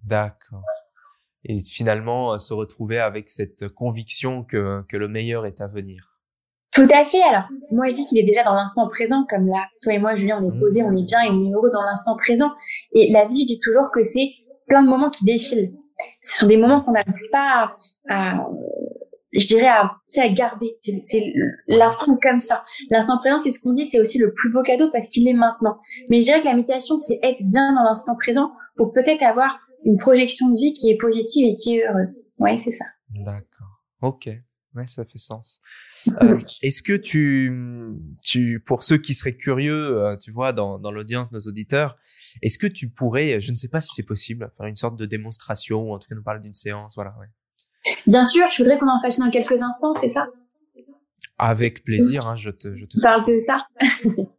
D'accord 0.04 0.62
et 1.46 1.60
finalement 1.60 2.34
euh, 2.34 2.38
se 2.38 2.52
retrouver 2.52 2.98
avec 2.98 3.30
cette 3.30 3.68
conviction 3.68 4.44
que, 4.44 4.82
que 4.88 4.96
le 4.96 5.08
meilleur 5.08 5.46
est 5.46 5.60
à 5.60 5.66
venir. 5.66 6.18
Tout 6.72 6.88
à 6.92 7.04
fait. 7.04 7.22
Alors, 7.22 7.44
moi, 7.70 7.88
je 7.88 7.94
dis 7.94 8.04
qu'il 8.04 8.18
est 8.18 8.24
déjà 8.24 8.42
dans 8.42 8.52
l'instant 8.52 8.86
présent, 8.88 9.24
comme 9.30 9.46
là, 9.46 9.64
toi 9.80 9.94
et 9.94 9.98
moi, 9.98 10.14
Julien, 10.14 10.42
on 10.42 10.54
est 10.54 10.58
posé, 10.58 10.82
on 10.82 10.92
est 10.92 11.06
bien 11.06 11.22
et 11.22 11.30
on 11.30 11.42
est 11.42 11.52
heureux 11.52 11.70
dans 11.72 11.82
l'instant 11.82 12.16
présent. 12.16 12.50
Et 12.92 13.10
la 13.12 13.26
vie, 13.26 13.42
je 13.42 13.46
dis 13.46 13.60
toujours 13.60 13.90
que 13.94 14.04
c'est 14.04 14.28
plein 14.68 14.82
de 14.82 14.88
moments 14.88 15.08
qui 15.08 15.24
défilent. 15.24 15.72
Ce 16.20 16.40
sont 16.40 16.46
des 16.46 16.58
moments 16.58 16.82
qu'on 16.82 16.92
n'arrive 16.92 17.30
pas 17.32 17.74
à, 18.10 18.46
je 19.32 19.46
dirais, 19.46 19.66
à, 19.66 19.90
à 20.18 20.28
garder. 20.28 20.76
C'est 20.80 21.32
l'instant 21.66 22.18
comme 22.22 22.40
ça. 22.40 22.64
L'instant 22.90 23.18
présent, 23.18 23.38
c'est 23.38 23.50
ce 23.50 23.60
qu'on 23.60 23.72
dit, 23.72 23.84
c'est 23.86 24.00
aussi 24.00 24.18
le 24.18 24.32
plus 24.32 24.52
beau 24.52 24.62
cadeau 24.62 24.90
parce 24.92 25.08
qu'il 25.08 25.26
est 25.28 25.34
maintenant. 25.34 25.78
Mais 26.08 26.20
je 26.20 26.26
dirais 26.26 26.40
que 26.40 26.46
la 26.46 26.54
méditation, 26.54 26.98
c'est 26.98 27.18
être 27.22 27.42
bien 27.50 27.74
dans 27.74 27.82
l'instant 27.82 28.16
présent 28.16 28.52
pour 28.76 28.92
peut-être 28.92 29.22
avoir 29.22 29.58
une 29.84 29.96
projection 29.98 30.48
de 30.50 30.56
vie 30.56 30.72
qui 30.72 30.90
est 30.90 30.96
positive 30.98 31.46
et 31.48 31.54
qui 31.54 31.76
est 31.76 31.88
heureuse. 31.88 32.18
Oui, 32.38 32.58
c'est 32.58 32.70
ça. 32.72 32.84
D'accord. 33.10 33.82
Ok. 34.02 34.28
Ouais, 34.76 34.86
ça 34.86 35.04
fait 35.04 35.18
sens. 35.18 35.60
Euh, 36.22 36.38
Est-ce 36.62 36.84
que 36.84 36.92
tu, 36.92 37.52
tu, 38.22 38.60
pour 38.64 38.84
ceux 38.84 38.96
qui 38.96 39.12
seraient 39.12 39.36
curieux, 39.36 39.98
euh, 39.98 40.16
tu 40.16 40.30
vois, 40.30 40.52
dans, 40.52 40.78
dans 40.78 40.92
l'audience, 40.92 41.32
nos 41.32 41.40
auditeurs, 41.40 41.96
est-ce 42.42 42.58
que 42.58 42.68
tu 42.68 42.88
pourrais, 42.90 43.40
je 43.40 43.50
ne 43.50 43.56
sais 43.56 43.66
pas 43.66 43.80
si 43.80 43.90
c'est 43.92 44.04
possible, 44.04 44.48
faire 44.56 44.66
une 44.66 44.76
sorte 44.76 44.96
de 44.96 45.04
démonstration 45.04 45.90
ou 45.90 45.94
en 45.94 45.98
tout 45.98 46.08
cas 46.08 46.14
nous 46.14 46.22
parler 46.22 46.40
d'une 46.40 46.54
séance, 46.54 46.94
voilà. 46.94 47.12
Ouais. 47.18 47.26
Bien 48.06 48.24
sûr, 48.24 48.44
je 48.50 48.62
voudrais 48.62 48.78
qu'on 48.78 48.88
en 48.88 49.00
fasse 49.00 49.18
dans 49.18 49.30
quelques 49.30 49.62
instants, 49.62 49.94
c'est 49.94 50.08
ça? 50.08 50.26
Avec 51.38 51.84
plaisir, 51.84 52.26
hein, 52.26 52.34
je 52.34 52.50
te, 52.50 52.76
je 52.76 52.86
te. 52.86 53.00
Parle 53.00 53.26
de 53.26 53.38
ça? 53.38 53.66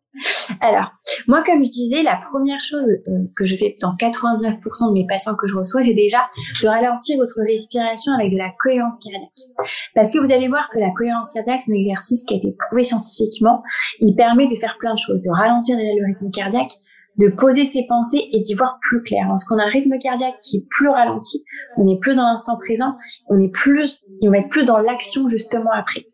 Alors, 0.62 0.92
moi, 1.28 1.44
comme 1.44 1.64
je 1.64 1.70
disais, 1.70 2.02
la 2.02 2.20
première 2.32 2.64
chose 2.64 2.88
euh, 3.08 3.26
que 3.36 3.46
je 3.46 3.56
fais 3.56 3.78
dans 3.82 3.94
99% 3.96 4.90
de 4.90 4.94
mes 4.94 5.06
patients 5.06 5.36
que 5.36 5.48
je 5.48 5.56
reçois, 5.56 5.84
c'est 5.84 5.94
déjà 5.94 6.28
de 6.64 6.68
ralentir 6.68 7.18
votre 7.18 7.40
respiration 7.42 8.14
avec 8.14 8.32
de 8.32 8.38
la 8.38 8.50
cohérence 8.60 9.00
cardiaque. 9.04 9.70
Parce 9.94 10.12
que 10.12 10.20
vous 10.20 10.32
allez 10.32 10.48
voir 10.48 10.70
que 10.72 10.80
la 10.80 10.90
cohérence 10.92 11.34
cardiaque, 11.34 11.62
c'est 11.62 11.72
un 11.72 11.76
exercice 11.76 12.24
qui 12.24 12.34
a 12.34 12.38
été 12.38 12.56
prouvé 12.58 12.84
scientifiquement. 12.84 13.62
Il 14.00 14.16
permet 14.16 14.48
de 14.48 14.56
faire 14.56 14.78
plein 14.80 14.94
de 14.94 15.00
choses, 15.00 15.22
de 15.22 15.30
ralentir 15.30 15.78
déjà 15.78 15.92
le 16.00 16.06
rythme 16.08 16.32
cardiaque, 16.32 16.72
de 17.18 17.30
poser 17.30 17.66
ses 17.66 17.86
pensées 17.88 18.30
et 18.32 18.40
d'y 18.42 18.54
voir 18.54 18.78
plus 18.82 19.02
clair. 19.02 19.26
Lorsqu'on 19.28 19.58
a 19.58 19.64
un 19.64 19.70
rythme 19.70 19.98
cardiaque 19.98 20.40
qui 20.42 20.58
est 20.58 20.68
plus 20.70 20.90
ralenti, 20.90 21.44
on 21.78 21.88
est 21.88 22.00
plus 22.00 22.16
dans 22.16 22.24
l'instant 22.24 22.58
présent, 22.58 22.96
on 23.30 23.40
est 23.40 23.52
plus, 23.52 24.04
on 24.24 24.30
va 24.30 24.40
être 24.40 24.50
plus 24.50 24.66
dans 24.66 24.78
l'action 24.78 25.28
justement 25.28 25.72
après. 25.74 26.06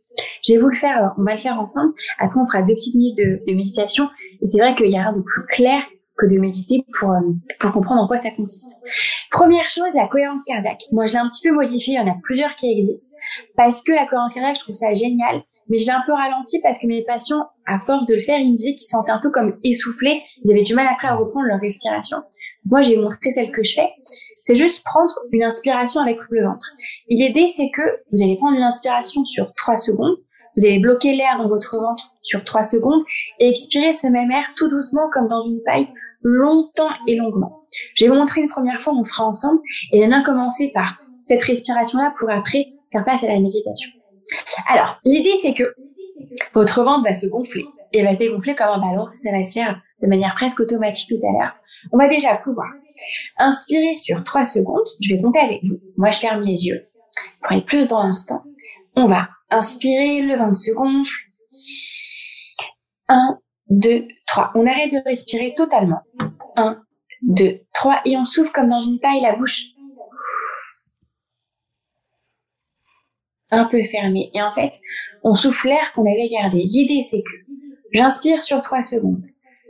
Je 0.46 0.54
vais 0.54 0.60
vous 0.60 0.68
le 0.68 0.76
faire, 0.76 1.14
on 1.18 1.24
va 1.24 1.32
le 1.32 1.40
faire 1.40 1.60
ensemble. 1.60 1.94
Après, 2.20 2.40
on 2.40 2.46
fera 2.46 2.62
deux 2.62 2.76
petites 2.76 2.96
minutes 2.96 3.18
de, 3.18 3.54
méditation. 3.54 4.10
Et 4.42 4.48
c'est 4.48 4.60
vrai 4.60 4.76
qu'il 4.76 4.92
y 4.92 4.98
a 4.98 5.02
rien 5.02 5.14
de 5.14 5.22
plus 5.22 5.46
clair 5.48 5.82
que 6.18 6.28
de 6.28 6.40
méditer 6.40 6.86
pour, 7.00 7.12
euh, 7.12 7.22
pour 7.60 7.72
comprendre 7.72 8.04
en 8.04 8.08
quoi 8.08 8.18
ça 8.18 8.30
consiste. 8.30 8.70
Première 9.32 9.68
chose, 9.70 9.90
la 9.96 10.08
cohérence 10.08 10.44
cardiaque. 10.46 10.84
Moi, 10.92 11.08
je 11.08 11.14
l'ai 11.14 11.20
un 11.20 11.30
petit 11.30 11.48
peu 11.48 11.56
modifié. 11.56 11.96
Il 11.96 11.98
y 11.98 12.00
en 12.00 12.12
a 12.12 12.16
plusieurs 12.22 12.56
qui 12.56 12.72
existent. 12.72 13.10
parce 13.58 13.82
que 13.82 13.92
la 13.92 14.06
cohérence 14.06 14.36
cardiaque, 14.36 14.56
je 14.56 14.62
trouve 14.62 14.76
ça 14.76 14.94
génial, 14.94 15.42
mais 15.70 15.78
je 15.78 15.86
l'ai 15.86 15.92
un 15.92 16.04
peu 16.06 16.14
ralenti 16.14 16.60
parce 16.62 16.78
que 16.80 16.88
mes 16.88 17.04
patients, 17.04 17.48
à 17.66 17.80
force 17.80 18.06
de 18.06 18.14
le 18.14 18.20
faire, 18.20 18.40
ils 18.40 18.52
me 18.52 18.58
disaient 18.58 18.74
qu'ils 18.74 18.86
se 18.86 18.90
sentaient 18.90 19.12
un 19.12 19.22
peu 19.22 19.32
comme 19.32 19.58
essoufflés, 19.64 20.22
ils 20.44 20.52
avaient 20.52 20.64
du 20.64 20.76
mal 20.76 20.88
après 20.88 21.08
à 21.08 21.16
reprendre 21.16 21.48
leur 21.48 21.60
respiration. 21.60 22.18
Moi, 22.66 22.82
j'ai 22.82 22.98
montré 22.98 23.30
celle 23.30 23.52
que 23.52 23.64
je 23.64 23.74
fais. 23.74 23.90
C'est 24.42 24.56
juste 24.56 24.84
prendre 24.84 25.14
une 25.32 25.44
inspiration 25.44 26.02
avec 26.02 26.18
le 26.30 26.44
ventre. 26.44 26.68
L'idée, 27.10 27.48
c'est 27.48 27.70
que 27.74 27.82
vous 28.12 28.22
allez 28.24 28.36
prendre 28.38 28.58
une 28.58 28.64
inspiration 28.64 29.24
sur 29.26 29.54
3 29.54 29.78
secondes, 29.78 30.18
vous 30.58 30.66
allez 30.66 30.80
bloquer 30.80 31.16
l'air 31.16 31.38
dans 31.38 31.48
votre 31.48 31.78
ventre 31.78 32.12
sur 32.22 32.44
3 32.44 32.64
secondes 32.64 33.04
et 33.40 33.50
expirer 33.50 33.94
ce 33.94 34.08
même 34.08 34.32
air 34.32 34.46
tout 34.58 34.70
doucement 34.70 35.10
comme 35.14 35.28
dans 35.28 35.42
une 35.42 35.62
paille, 35.64 35.88
longtemps 36.22 36.92
et 37.08 37.16
longuement. 37.16 37.64
Je 37.96 38.06
vais 38.06 38.12
vous 38.12 38.18
montrer 38.18 38.42
une 38.42 38.50
première 38.50 38.82
fois, 38.82 38.94
on 38.94 39.04
fera 39.04 39.26
ensemble 39.26 39.60
et 39.92 39.98
j'aime 39.98 40.10
bien 40.10 40.24
commencer 40.24 40.72
par 40.74 41.00
cette 41.22 41.42
respiration-là 41.42 42.14
pour 42.20 42.30
après 42.30 42.68
faire 42.92 43.04
place 43.04 43.24
à 43.24 43.28
la 43.28 43.40
méditation. 43.40 43.90
Alors, 44.68 45.00
l'idée, 45.04 45.36
c'est 45.42 45.54
que 45.54 45.76
votre 46.54 46.84
ventre 46.84 47.04
va 47.04 47.14
se 47.14 47.26
gonfler 47.28 47.66
et 47.92 48.04
va 48.04 48.14
se 48.14 48.20
dégonfler 48.20 48.56
comme 48.56 48.68
un 48.68 48.80
ballon. 48.80 49.08
Ça 49.14 49.32
va 49.32 49.44
se 49.44 49.54
faire 49.54 49.82
de 50.02 50.08
manière 50.08 50.36
presque 50.36 50.60
automatique 50.60 51.10
tout 51.10 51.28
à 51.28 51.32
l'heure. 51.32 51.56
On 51.92 51.98
va 51.98 52.08
déjà 52.08 52.36
pouvoir 52.36 52.70
inspirer 53.38 53.96
sur 53.96 54.24
3 54.24 54.44
secondes. 54.44 54.88
Je 55.02 55.16
vais 55.16 55.22
compter 55.22 55.40
avec 55.40 55.60
vous. 55.64 55.80
Moi, 55.98 56.12
je 56.12 56.20
ferme 56.20 56.42
les 56.42 56.66
yeux 56.66 56.84
pour 57.42 57.58
être 57.58 57.66
plus 57.66 57.88
dans 57.88 58.04
l'instant. 58.04 58.44
On 58.96 59.08
va 59.08 59.30
inspirer, 59.50 60.22
le 60.22 60.36
ventre 60.36 60.56
se 60.56 60.72
gonfle. 60.72 61.18
1, 63.10 63.40
2, 63.70 64.08
3. 64.28 64.52
On 64.56 64.66
arrête 64.66 64.92
de 64.92 64.98
respirer 65.06 65.54
totalement. 65.56 66.02
1, 66.56 66.82
2, 67.24 67.62
3. 67.74 68.02
Et 68.06 68.18
on 68.18 68.26
souffle 68.26 68.52
comme 68.52 68.70
dans 68.70 68.82
une 68.82 69.00
paille 69.00 69.22
la 69.22 69.36
bouche 69.36 69.73
un 73.54 73.66
peu 73.66 73.84
fermée. 73.84 74.30
Et 74.34 74.42
en 74.42 74.52
fait, 74.52 74.80
on 75.24 75.34
souffle 75.36 75.68
l'air 75.68 75.94
qu'on 75.94 76.02
avait 76.02 76.28
gardé. 76.28 76.64
L'idée, 76.64 77.02
c'est 77.02 77.22
que 77.22 77.54
j'inspire 77.94 78.42
sur 78.42 78.62
3 78.62 78.84
secondes. 78.84 79.24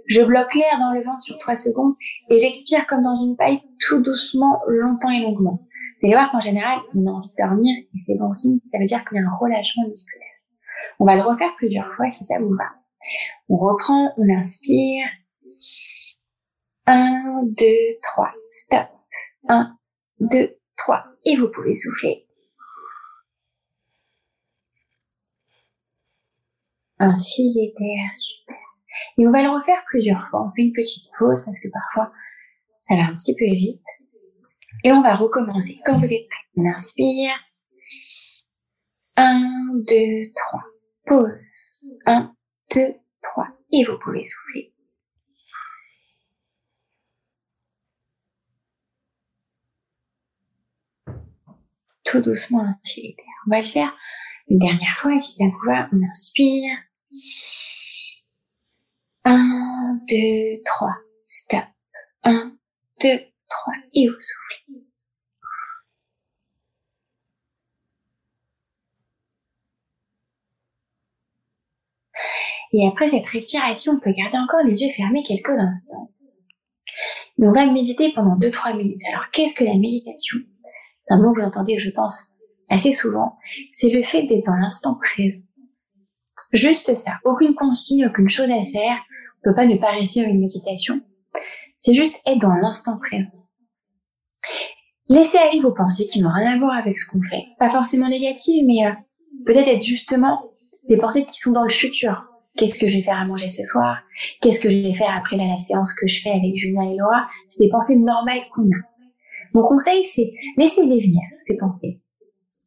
Je 0.07 0.21
bloque 0.21 0.55
l'air 0.55 0.79
dans 0.79 0.91
le 0.93 1.01
ventre 1.01 1.21
sur 1.21 1.37
3 1.37 1.55
secondes 1.55 1.93
et 2.29 2.37
j'expire 2.37 2.85
comme 2.87 3.03
dans 3.03 3.15
une 3.15 3.37
paille 3.37 3.61
tout 3.79 4.01
doucement, 4.01 4.59
longtemps 4.67 5.11
et 5.11 5.21
longuement. 5.21 5.59
Vous 6.01 6.07
allez 6.07 6.15
voir 6.15 6.31
qu'en 6.31 6.39
général, 6.39 6.79
on 6.95 7.05
a 7.07 7.11
envie 7.11 7.29
de 7.29 7.35
dormir 7.37 7.73
et 7.77 7.97
c'est 7.97 8.17
bon 8.17 8.33
signe, 8.33 8.59
ça 8.65 8.77
veut 8.79 8.85
dire 8.85 9.05
qu'il 9.05 9.17
y 9.17 9.21
a 9.21 9.23
un 9.23 9.35
relâchement 9.39 9.87
musculaire. 9.87 10.27
On 10.99 11.05
va 11.05 11.15
le 11.15 11.21
refaire 11.21 11.55
plusieurs 11.57 11.93
fois 11.93 12.09
si 12.09 12.25
ça 12.25 12.35
vous 12.39 12.53
va. 12.55 12.69
On 13.49 13.57
reprend, 13.57 14.13
on 14.17 14.29
inspire. 14.29 15.05
1, 16.85 17.43
2, 17.43 17.65
3, 18.01 18.31
stop. 18.47 18.87
1, 19.47 19.77
2, 20.19 20.57
3. 20.77 21.03
Et 21.25 21.35
vous 21.37 21.49
pouvez 21.49 21.73
souffler. 21.73 22.27
Filet 26.99 27.73
d'air, 27.77 28.13
super. 28.13 28.55
Et 29.17 29.27
on 29.27 29.31
va 29.31 29.43
le 29.43 29.49
refaire 29.49 29.83
plusieurs 29.87 30.27
fois. 30.29 30.45
On 30.45 30.49
fait 30.49 30.61
une 30.61 30.73
petite 30.73 31.09
pause 31.17 31.41
parce 31.43 31.59
que 31.59 31.67
parfois 31.69 32.11
ça 32.81 32.95
va 32.95 33.03
un 33.03 33.13
petit 33.13 33.35
peu 33.35 33.45
vite. 33.45 33.85
Et 34.83 34.91
on 34.91 35.01
va 35.01 35.13
recommencer. 35.13 35.79
Quand 35.85 35.97
vous 35.97 36.13
êtes 36.13 36.27
prêts, 36.27 36.47
on 36.57 36.65
inspire. 36.69 37.33
1, 39.15 39.39
2, 39.87 39.95
3. 40.35 40.61
Pause. 41.05 41.99
1, 42.05 42.35
2, 42.75 42.93
3. 43.21 43.47
Et 43.71 43.83
vous 43.85 43.97
pouvez 43.99 44.23
souffler. 44.25 44.73
Tout 52.03 52.19
doucement, 52.19 52.63
d'air. 52.63 53.25
On 53.47 53.51
va 53.51 53.59
le 53.59 53.65
faire 53.65 53.95
une 54.47 54.59
dernière 54.59 54.95
fois. 54.97 55.15
Et 55.15 55.19
si 55.19 55.33
ça 55.33 55.45
vous 55.45 55.69
va, 55.69 55.89
on 55.91 56.01
inspire. 56.09 56.77
1, 59.25 59.99
2, 60.09 60.63
3. 60.65 60.89
Stop. 61.23 61.63
1, 62.23 62.57
2, 63.01 63.09
3. 63.49 63.73
Et 63.93 64.07
vous 64.07 64.13
soufflez. 64.13 64.83
Et 72.75 72.87
après 72.87 73.07
cette 73.07 73.27
respiration, 73.27 73.93
on 73.93 73.99
peut 73.99 74.11
garder 74.11 74.37
encore 74.37 74.63
les 74.65 74.81
yeux 74.81 74.89
fermés 74.89 75.21
quelques 75.23 75.49
instants. 75.49 76.11
Mais 77.37 77.47
on 77.47 77.51
va 77.51 77.67
méditer 77.67 78.11
pendant 78.13 78.35
2-3 78.37 78.75
minutes. 78.75 78.99
Alors 79.09 79.29
qu'est-ce 79.31 79.55
que 79.55 79.63
la 79.63 79.75
méditation? 79.75 80.39
C'est 81.01 81.13
un 81.13 81.21
mot 81.21 81.33
que 81.33 81.41
vous 81.41 81.45
entendez, 81.45 81.77
je 81.77 81.91
pense, 81.91 82.32
assez 82.73 82.93
souvent. 82.93 83.37
C'est 83.71 83.89
le 83.89 84.03
fait 84.03 84.23
d'être 84.23 84.45
dans 84.45 84.55
l'instant 84.55 84.95
présent. 84.95 85.41
Juste 86.51 86.95
ça. 86.95 87.13
Aucune 87.25 87.55
consigne, 87.55 88.07
aucune 88.07 88.29
chose 88.29 88.49
à 88.49 88.65
faire. 88.71 88.97
On 89.39 89.49
peut 89.49 89.55
pas 89.55 89.65
ne 89.65 89.75
pas 89.75 89.91
réussir 89.91 90.27
une 90.27 90.39
méditation. 90.39 91.01
C'est 91.77 91.93
juste 91.93 92.15
être 92.25 92.39
dans 92.39 92.53
l'instant 92.53 92.97
présent. 92.97 93.33
Laissez 95.09 95.37
aller 95.37 95.59
vos 95.59 95.73
pensées 95.73 96.05
qui 96.05 96.21
n'ont 96.21 96.31
rien 96.31 96.53
à 96.53 96.59
voir 96.59 96.77
avec 96.77 96.97
ce 96.97 97.09
qu'on 97.09 97.21
fait. 97.21 97.43
Pas 97.59 97.69
forcément 97.69 98.07
négatives, 98.07 98.63
mais 98.65 98.85
euh, 98.85 98.91
peut-être 99.45 99.67
être 99.67 99.83
justement 99.83 100.51
des 100.87 100.97
pensées 100.97 101.25
qui 101.25 101.37
sont 101.37 101.51
dans 101.51 101.63
le 101.63 101.69
futur. 101.69 102.25
Qu'est-ce 102.55 102.79
que 102.79 102.87
je 102.87 102.97
vais 102.97 103.03
faire 103.03 103.17
à 103.17 103.25
manger 103.25 103.47
ce 103.47 103.63
soir? 103.63 103.97
Qu'est-ce 104.41 104.59
que 104.59 104.69
je 104.69 104.77
vais 104.77 104.93
faire 104.93 105.13
après 105.17 105.37
la, 105.37 105.57
séance 105.57 105.93
que 105.93 106.07
je 106.07 106.21
fais 106.21 106.29
avec 106.29 106.55
Julien 106.55 106.83
et 106.83 106.95
Laura? 106.95 107.27
C'est 107.47 107.63
des 107.63 107.69
pensées 107.69 107.95
normales 107.95 108.41
qu'on 108.53 108.63
a. 108.63 108.81
Mon 109.53 109.63
conseil, 109.63 110.05
c'est 110.05 110.31
laissez-les 110.57 111.01
venir, 111.01 111.21
ces 111.41 111.57
pensées. 111.57 111.99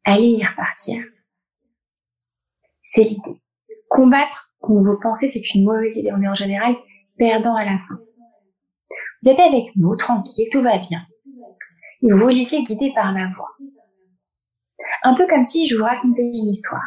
Allez 0.09 0.29
y 0.29 0.47
repartir. 0.47 1.05
C'est 2.83 3.03
l'idée. 3.03 3.41
Combattre 3.91 4.47
vos 4.63 4.97
pensées, 4.97 5.29
c'est 5.29 5.55
une 5.55 5.65
mauvaise 5.65 5.97
idée. 5.97 6.13
On 6.13 6.23
est 6.23 6.29
en 6.29 6.35
général 6.35 6.77
perdant 7.19 7.55
à 7.55 7.65
la 7.65 7.79
fin. 7.89 7.99
Vous 9.23 9.31
êtes 9.31 9.41
avec 9.41 9.65
nous, 9.77 9.97
tranquille, 9.97 10.49
tout 10.53 10.63
va 10.63 10.79
bien. 10.79 11.03
Et 12.03 12.13
vous 12.13 12.19
vous 12.19 12.29
laissez 12.29 12.63
guider 12.63 12.93
par 12.95 13.13
ma 13.13 13.33
voix. 13.35 13.51
Un 15.03 15.15
peu 15.15 15.27
comme 15.27 15.45
si 15.45 15.67
je 15.67 15.77
vous 15.77 15.85
racontais 15.85 16.23
une 16.23 16.49
histoire. 16.49 16.83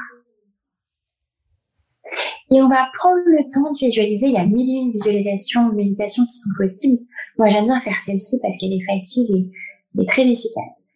Et 2.51 2.61
on 2.61 2.69
va 2.69 2.89
prendre 2.93 3.21
le 3.25 3.43
temps 3.51 3.69
de 3.69 3.77
visualiser. 3.77 4.27
Il 4.27 4.33
y 4.33 4.37
a 4.37 4.45
mille 4.45 4.69
et 4.69 4.79
une 4.79 4.91
visualisations, 4.91 5.71
méditations 5.73 6.25
qui 6.25 6.37
sont 6.37 6.49
possibles. 6.57 7.01
Moi, 7.37 7.49
j'aime 7.49 7.65
bien 7.65 7.81
faire 7.81 8.01
celle-ci 8.01 8.39
parce 8.41 8.57
qu'elle 8.57 8.73
est 8.73 8.85
facile 8.85 9.51
et, 9.97 10.05
très 10.05 10.23
efficace. 10.23 10.87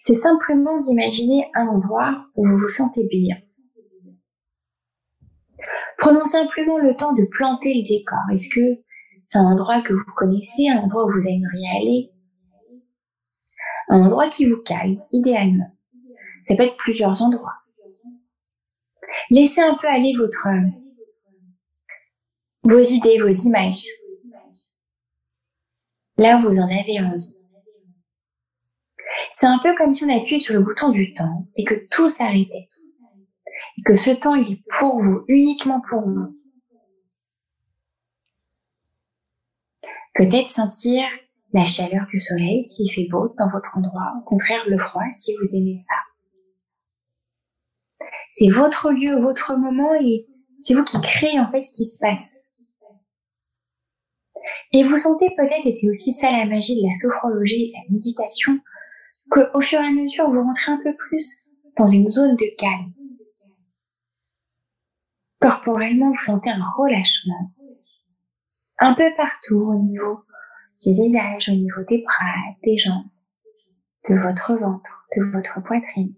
C'est 0.00 0.14
simplement 0.14 0.78
d'imaginer 0.78 1.50
un 1.54 1.66
endroit 1.66 2.26
où 2.34 2.46
vous 2.46 2.58
vous 2.58 2.68
sentez 2.68 3.04
bien. 3.04 3.36
Prenons 5.98 6.24
simplement 6.24 6.78
le 6.78 6.96
temps 6.96 7.12
de 7.12 7.24
planter 7.24 7.74
le 7.74 7.86
décor. 7.86 8.18
Est-ce 8.32 8.48
que 8.48 8.82
c'est 9.26 9.38
un 9.38 9.44
endroit 9.44 9.82
que 9.82 9.92
vous 9.92 10.12
connaissez, 10.16 10.68
un 10.68 10.78
endroit 10.78 11.04
où 11.04 11.12
vous 11.12 11.28
aimeriez 11.28 11.68
aller? 11.76 12.10
Un 13.88 14.04
endroit 14.04 14.28
qui 14.28 14.46
vous 14.46 14.62
calme, 14.62 15.02
idéalement. 15.12 15.76
Ça 16.42 16.56
peut 16.56 16.62
être 16.62 16.76
plusieurs 16.76 17.20
endroits. 17.22 17.56
Laissez 19.30 19.60
un 19.60 19.76
peu 19.80 19.88
aller 19.88 20.14
votre, 20.16 20.48
vos 22.62 22.80
idées, 22.80 23.20
vos 23.20 23.28
images. 23.28 23.84
Là 26.16 26.38
vous 26.38 26.58
en 26.58 26.66
avez 26.66 27.00
envie. 27.00 27.39
C'est 29.30 29.46
un 29.46 29.58
peu 29.62 29.74
comme 29.76 29.92
si 29.92 30.04
on 30.04 30.16
appuyait 30.16 30.40
sur 30.40 30.54
le 30.54 30.60
bouton 30.60 30.90
du 30.90 31.12
temps 31.14 31.46
et 31.56 31.64
que 31.64 31.74
tout 31.90 32.08
s'arrêtait. 32.08 32.68
Et 33.78 33.82
que 33.84 33.96
ce 33.96 34.10
temps, 34.10 34.34
il 34.34 34.52
est 34.52 34.62
pour 34.78 35.00
vous, 35.00 35.24
uniquement 35.28 35.80
pour 35.88 36.02
vous. 36.02 36.36
Peut-être 40.14 40.50
sentir 40.50 41.04
la 41.52 41.66
chaleur 41.66 42.06
du 42.10 42.20
soleil 42.20 42.64
s'il 42.66 42.90
fait 42.92 43.08
beau 43.10 43.34
dans 43.38 43.50
votre 43.50 43.76
endroit, 43.76 44.12
au 44.18 44.24
contraire 44.24 44.62
le 44.68 44.78
froid 44.78 45.02
si 45.12 45.34
vous 45.36 45.56
aimez 45.56 45.78
ça. 45.80 45.94
C'est 48.32 48.48
votre 48.48 48.90
lieu, 48.90 49.20
votre 49.20 49.56
moment 49.56 49.94
et 49.94 50.26
c'est 50.60 50.74
vous 50.74 50.84
qui 50.84 51.00
créez 51.00 51.40
en 51.40 51.50
fait 51.50 51.62
ce 51.62 51.72
qui 51.72 51.84
se 51.84 51.98
passe. 51.98 52.44
Et 54.72 54.84
vous 54.84 54.98
sentez 54.98 55.28
peut-être, 55.36 55.66
et 55.66 55.72
c'est 55.72 55.90
aussi 55.90 56.12
ça 56.12 56.30
la 56.30 56.46
magie 56.46 56.80
de 56.80 56.86
la 56.86 56.94
sophrologie 56.94 57.68
de 57.68 57.72
la 57.72 57.90
méditation, 57.90 58.58
qu'au 59.30 59.60
fur 59.60 59.80
et 59.80 59.86
à 59.86 59.90
mesure 59.90 60.30
vous 60.30 60.42
rentrez 60.42 60.72
un 60.72 60.80
peu 60.82 60.94
plus 60.96 61.46
dans 61.76 61.86
une 61.86 62.10
zone 62.10 62.36
de 62.36 62.56
calme. 62.58 62.92
Corporellement, 65.40 66.10
vous 66.10 66.22
sentez 66.22 66.50
un 66.50 66.64
relâchement. 66.76 67.52
Un 68.78 68.94
peu 68.94 69.10
partout 69.16 69.56
au 69.56 69.82
niveau 69.82 70.24
du 70.82 70.92
visage, 70.92 71.48
au 71.48 71.52
niveau 71.52 71.82
des 71.88 72.02
bras, 72.02 72.54
des 72.62 72.76
jambes, 72.76 73.08
de 74.08 74.16
votre 74.16 74.54
ventre, 74.54 75.06
de 75.16 75.24
votre 75.24 75.62
poitrine. 75.62 76.14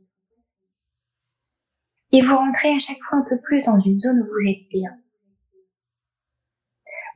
Et 2.12 2.20
vous 2.20 2.36
rentrez 2.36 2.74
à 2.74 2.78
chaque 2.78 3.02
fois 3.08 3.18
un 3.18 3.24
peu 3.28 3.40
plus 3.40 3.62
dans 3.62 3.80
une 3.80 3.98
zone 3.98 4.20
où 4.20 4.24
vous 4.24 4.50
êtes 4.50 4.68
bien. 4.70 4.90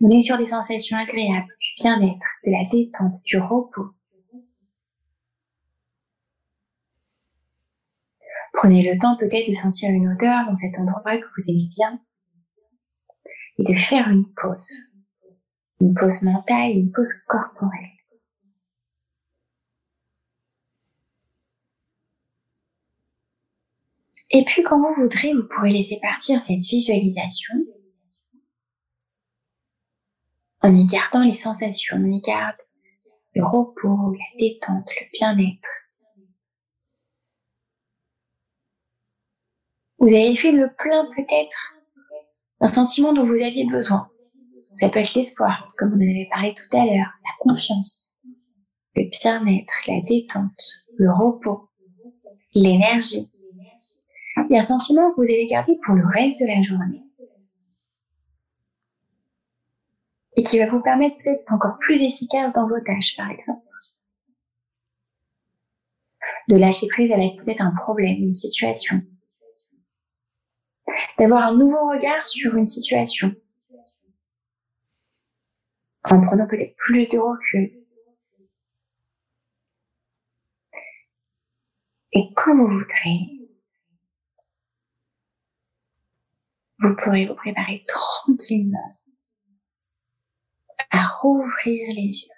On 0.00 0.10
est 0.10 0.20
sur 0.20 0.38
des 0.38 0.46
sensations 0.46 0.96
agréables, 0.96 1.52
du 1.58 1.82
bien-être, 1.82 2.26
de 2.44 2.50
la 2.50 2.68
détente, 2.70 3.20
du 3.24 3.38
repos. 3.38 3.94
Prenez 8.56 8.90
le 8.90 8.98
temps 8.98 9.16
peut-être 9.18 9.48
de 9.48 9.54
sentir 9.54 9.90
une 9.90 10.08
odeur 10.08 10.46
dans 10.46 10.56
cet 10.56 10.78
endroit 10.78 11.18
que 11.18 11.24
vous 11.24 11.50
aimez 11.50 11.68
bien 11.76 12.00
et 13.58 13.64
de 13.64 13.78
faire 13.78 14.08
une 14.08 14.24
pause. 14.34 14.72
Une 15.80 15.94
pause 15.94 16.22
mentale, 16.22 16.70
une 16.70 16.90
pause 16.90 17.12
corporelle. 17.28 17.90
Et 24.30 24.42
puis 24.44 24.62
quand 24.62 24.80
vous 24.80 25.02
voudrez, 25.02 25.34
vous 25.34 25.46
pourrez 25.48 25.70
laisser 25.70 25.98
partir 26.02 26.40
cette 26.40 26.60
visualisation 26.60 27.54
en 30.62 30.74
y 30.74 30.86
gardant 30.86 31.22
les 31.22 31.34
sensations, 31.34 31.96
on 31.96 32.10
y 32.10 32.20
garde 32.22 32.56
le 33.34 33.44
repos, 33.44 34.14
la 34.14 34.38
détente, 34.38 34.90
le 34.98 35.06
bien-être. 35.12 35.68
Vous 40.06 40.14
avez 40.14 40.36
fait 40.36 40.52
le 40.52 40.72
plein 40.72 41.04
peut-être 41.16 41.74
d'un 42.60 42.68
sentiment 42.68 43.12
dont 43.12 43.26
vous 43.26 43.42
aviez 43.42 43.66
besoin. 43.66 44.08
Ça 44.76 44.88
peut 44.88 45.00
être 45.00 45.14
l'espoir, 45.14 45.74
comme 45.76 45.94
on 45.94 45.96
en 45.96 46.00
avait 46.00 46.28
parlé 46.30 46.54
tout 46.54 46.76
à 46.76 46.84
l'heure, 46.84 47.10
la 47.24 47.32
confiance, 47.40 48.12
le 48.94 49.10
bien-être, 49.10 49.74
la 49.88 50.00
détente, 50.02 50.62
le 50.96 51.10
repos, 51.10 51.70
l'énergie. 52.54 53.32
Il 54.48 54.52
y 54.52 54.54
a 54.54 54.60
un 54.60 54.62
sentiment 54.62 55.10
que 55.10 55.16
vous 55.16 55.22
allez 55.22 55.48
garder 55.48 55.76
pour 55.84 55.96
le 55.96 56.06
reste 56.06 56.38
de 56.38 56.46
la 56.46 56.62
journée. 56.62 57.02
Et 60.36 60.44
qui 60.44 60.60
va 60.60 60.70
vous 60.70 60.82
permettre 60.82 61.16
d'être 61.24 61.52
encore 61.52 61.78
plus 61.78 62.00
efficace 62.02 62.52
dans 62.52 62.68
vos 62.68 62.78
tâches, 62.78 63.16
par 63.16 63.28
exemple. 63.32 63.66
De 66.48 66.54
lâcher 66.54 66.86
prise 66.86 67.10
avec 67.10 67.42
peut-être 67.42 67.62
un 67.62 67.74
problème, 67.74 68.18
une 68.18 68.34
situation. 68.34 69.02
D'avoir 71.18 71.48
un 71.48 71.56
nouveau 71.56 71.90
regard 71.90 72.26
sur 72.26 72.54
une 72.56 72.66
situation. 72.66 73.34
En 76.04 76.20
prenant 76.24 76.46
peut-être 76.46 76.76
plus 76.76 77.06
de 77.08 77.18
recul. 77.18 77.86
Et 82.12 82.32
quand 82.34 82.56
vous 82.56 82.68
voudrez, 82.68 83.36
vous 86.78 86.94
pourrez 86.96 87.26
vous 87.26 87.34
préparer 87.34 87.84
tranquillement 87.88 88.98
à 90.90 91.06
rouvrir 91.20 91.88
les 91.94 92.24
yeux. 92.24 92.35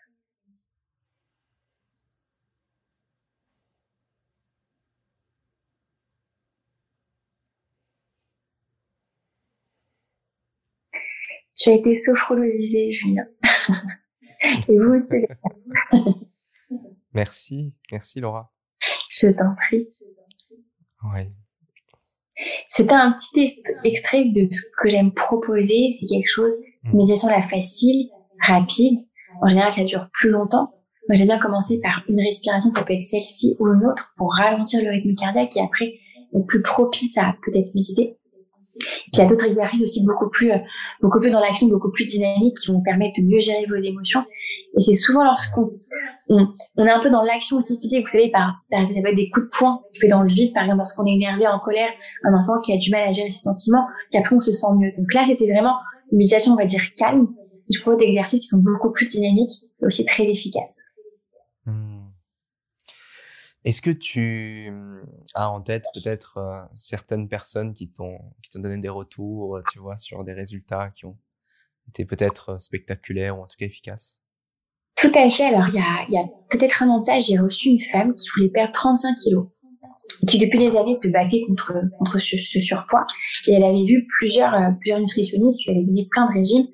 Tu 11.59 11.71
as 11.71 11.73
été 11.73 11.95
sophrologisé, 11.95 12.93
Julien. 12.93 13.25
Et 14.69 14.79
vous, 14.79 15.03
Merci, 17.15 17.75
merci 17.91 18.21
Laura. 18.21 18.53
Je 19.11 19.29
t'en 19.29 19.55
prie. 19.67 19.88
Oui. 21.03 21.23
C'était 22.69 22.95
un 22.95 23.12
petit 23.12 23.50
extrait 23.83 24.27
de 24.27 24.49
ce 24.53 24.62
que 24.81 24.88
j'aime 24.88 25.12
proposer. 25.12 25.91
C'est 25.91 26.07
quelque 26.07 26.29
chose, 26.29 26.55
c'est 26.85 26.93
une 26.93 26.99
méditation 26.99 27.29
la 27.29 27.43
facile, 27.43 28.09
rapide. 28.41 28.99
En 29.43 29.49
général, 29.49 29.73
ça 29.73 29.83
dure 29.83 30.09
plus 30.12 30.31
longtemps. 30.31 30.75
Moi, 31.09 31.17
j'aime 31.17 31.29
bien 31.29 31.38
commencer 31.38 31.81
par 31.81 32.05
une 32.09 32.21
respiration, 32.21 32.71
ça 32.71 32.83
peut 32.83 32.93
être 32.93 33.02
celle-ci 33.02 33.56
ou 33.59 33.67
une 33.69 33.85
autre, 33.87 34.13
pour 34.17 34.35
ralentir 34.35 34.82
le 34.85 34.91
rythme 34.91 35.15
cardiaque 35.15 35.56
et 35.56 35.61
après 35.61 35.95
être 36.35 36.47
plus 36.47 36.63
propice 36.63 37.17
à 37.17 37.35
peut-être 37.45 37.75
méditer. 37.75 38.18
Puis 38.78 39.10
il 39.14 39.19
y 39.19 39.23
a 39.23 39.26
d'autres 39.26 39.47
exercices 39.47 39.82
aussi 39.82 40.04
beaucoup 40.04 40.28
plus, 40.30 40.50
euh, 40.52 40.58
beaucoup 41.02 41.21
plus 41.21 41.30
dans 41.30 41.41
l'action, 41.41 41.69
beaucoup 41.69 41.91
plus 41.91 42.06
dynamiques 42.06 42.56
qui 42.56 42.71
vont 42.71 42.80
permettre 42.80 43.21
de 43.21 43.26
mieux 43.26 43.41
gérer 43.41 43.67
vos 43.69 43.76
émotions. 43.76 44.23
Et 44.76 44.80
c'est 44.80 44.95
souvent 44.95 45.25
lorsqu'on 45.25 45.71
on, 46.28 46.47
on, 46.76 46.86
est 46.86 46.91
un 46.91 47.00
peu 47.00 47.10
dans 47.10 47.23
l'action 47.23 47.56
aussi 47.56 47.78
physique, 47.80 48.06
vous 48.06 48.12
savez, 48.12 48.30
par, 48.30 48.54
par 48.71 48.82
des 48.82 49.30
coups 49.30 49.47
de 49.47 49.50
poing 49.56 49.80
fait 49.99 50.08
dans 50.08 50.23
le 50.23 50.28
vide, 50.28 50.52
par 50.52 50.64
exemple, 50.64 50.78
lorsqu'on 50.78 51.06
est 51.06 51.14
énervé, 51.14 51.47
en 51.47 51.58
colère, 51.58 51.88
un 52.25 52.34
enfant 52.34 52.60
qui 52.60 52.73
a 52.73 52.76
du 52.76 52.91
mal 52.91 53.08
à 53.08 53.12
gérer 53.12 53.30
ses 53.30 53.41
sentiments, 53.41 53.84
qu'après 54.12 54.36
on 54.36 54.41
se 54.41 54.52
sent 54.52 54.67
mieux. 54.76 54.93
Donc 54.97 55.12
là, 55.14 55.25
c'était 55.26 55.50
vraiment 55.50 55.75
une 56.12 56.19
méditation, 56.19 56.52
on 56.52 56.56
va 56.56 56.67
dire, 56.67 56.82
calme. 56.97 57.28
je 57.73 57.80
propose 57.80 58.00
des 58.00 58.06
exercices 58.06 58.41
qui 58.41 58.47
sont 58.47 58.62
beaucoup 58.62 58.93
plus 58.93 59.06
dynamiques 59.06 59.52
et 59.82 59.86
aussi 59.86 60.04
très 60.04 60.25
efficaces. 60.25 60.76
Hmm. 61.64 61.98
Est-ce 63.69 63.83
que 63.83 63.91
tu 63.91 64.73
as 65.35 65.50
en 65.50 65.61
tête 65.61 65.85
peut-être 65.93 66.39
euh, 66.39 66.59
certaines 66.73 67.28
personnes 67.28 67.75
qui 67.75 67.91
t'ont 67.91 68.19
qui 68.43 68.49
t'ont 68.49 68.61
donné 68.61 68.78
des 68.78 68.89
retours, 68.89 69.61
tu 69.71 69.78
vois, 69.78 69.99
sur 69.99 70.25
des 70.25 70.33
résultats 70.33 70.89
qui 70.97 71.04
ont 71.04 71.19
été 71.87 72.07
peut-être 72.07 72.52
euh, 72.52 72.59
spectaculaires 72.59 73.39
ou 73.39 73.43
en 73.43 73.47
tout 73.47 73.59
cas 73.59 73.67
efficaces? 73.67 74.23
Tout 74.97 75.13
à 75.15 75.28
fait. 75.28 75.45
Alors, 75.45 75.69
il 75.69 75.75
y 75.75 76.17
a, 76.17 76.25
peut-être 76.49 76.83
un 76.83 76.89
an 76.89 77.02
j'ai 77.21 77.37
reçu 77.37 77.69
une 77.69 77.78
femme 77.78 78.15
qui 78.15 78.31
voulait 78.35 78.49
perdre 78.49 78.73
35 78.73 79.15
kilos 79.17 79.49
qui 80.26 80.39
depuis 80.39 80.59
des 80.59 80.75
années 80.75 80.97
se 80.97 81.09
battait 81.09 81.43
contre 81.47 81.75
contre 81.99 82.19
ce, 82.19 82.39
surpoids 82.39 83.07
et 83.49 83.52
elle 83.52 83.65
avait 83.65 83.85
vu 83.85 84.07
plusieurs 84.19 84.54
euh, 84.54 84.71
plusieurs 84.81 84.99
nutritionnistes 84.99 85.61
qui 85.61 85.71
avaient 85.71 85.85
donné 85.85 86.09
plein 86.11 86.25
de 86.25 86.33
régimes. 86.33 86.69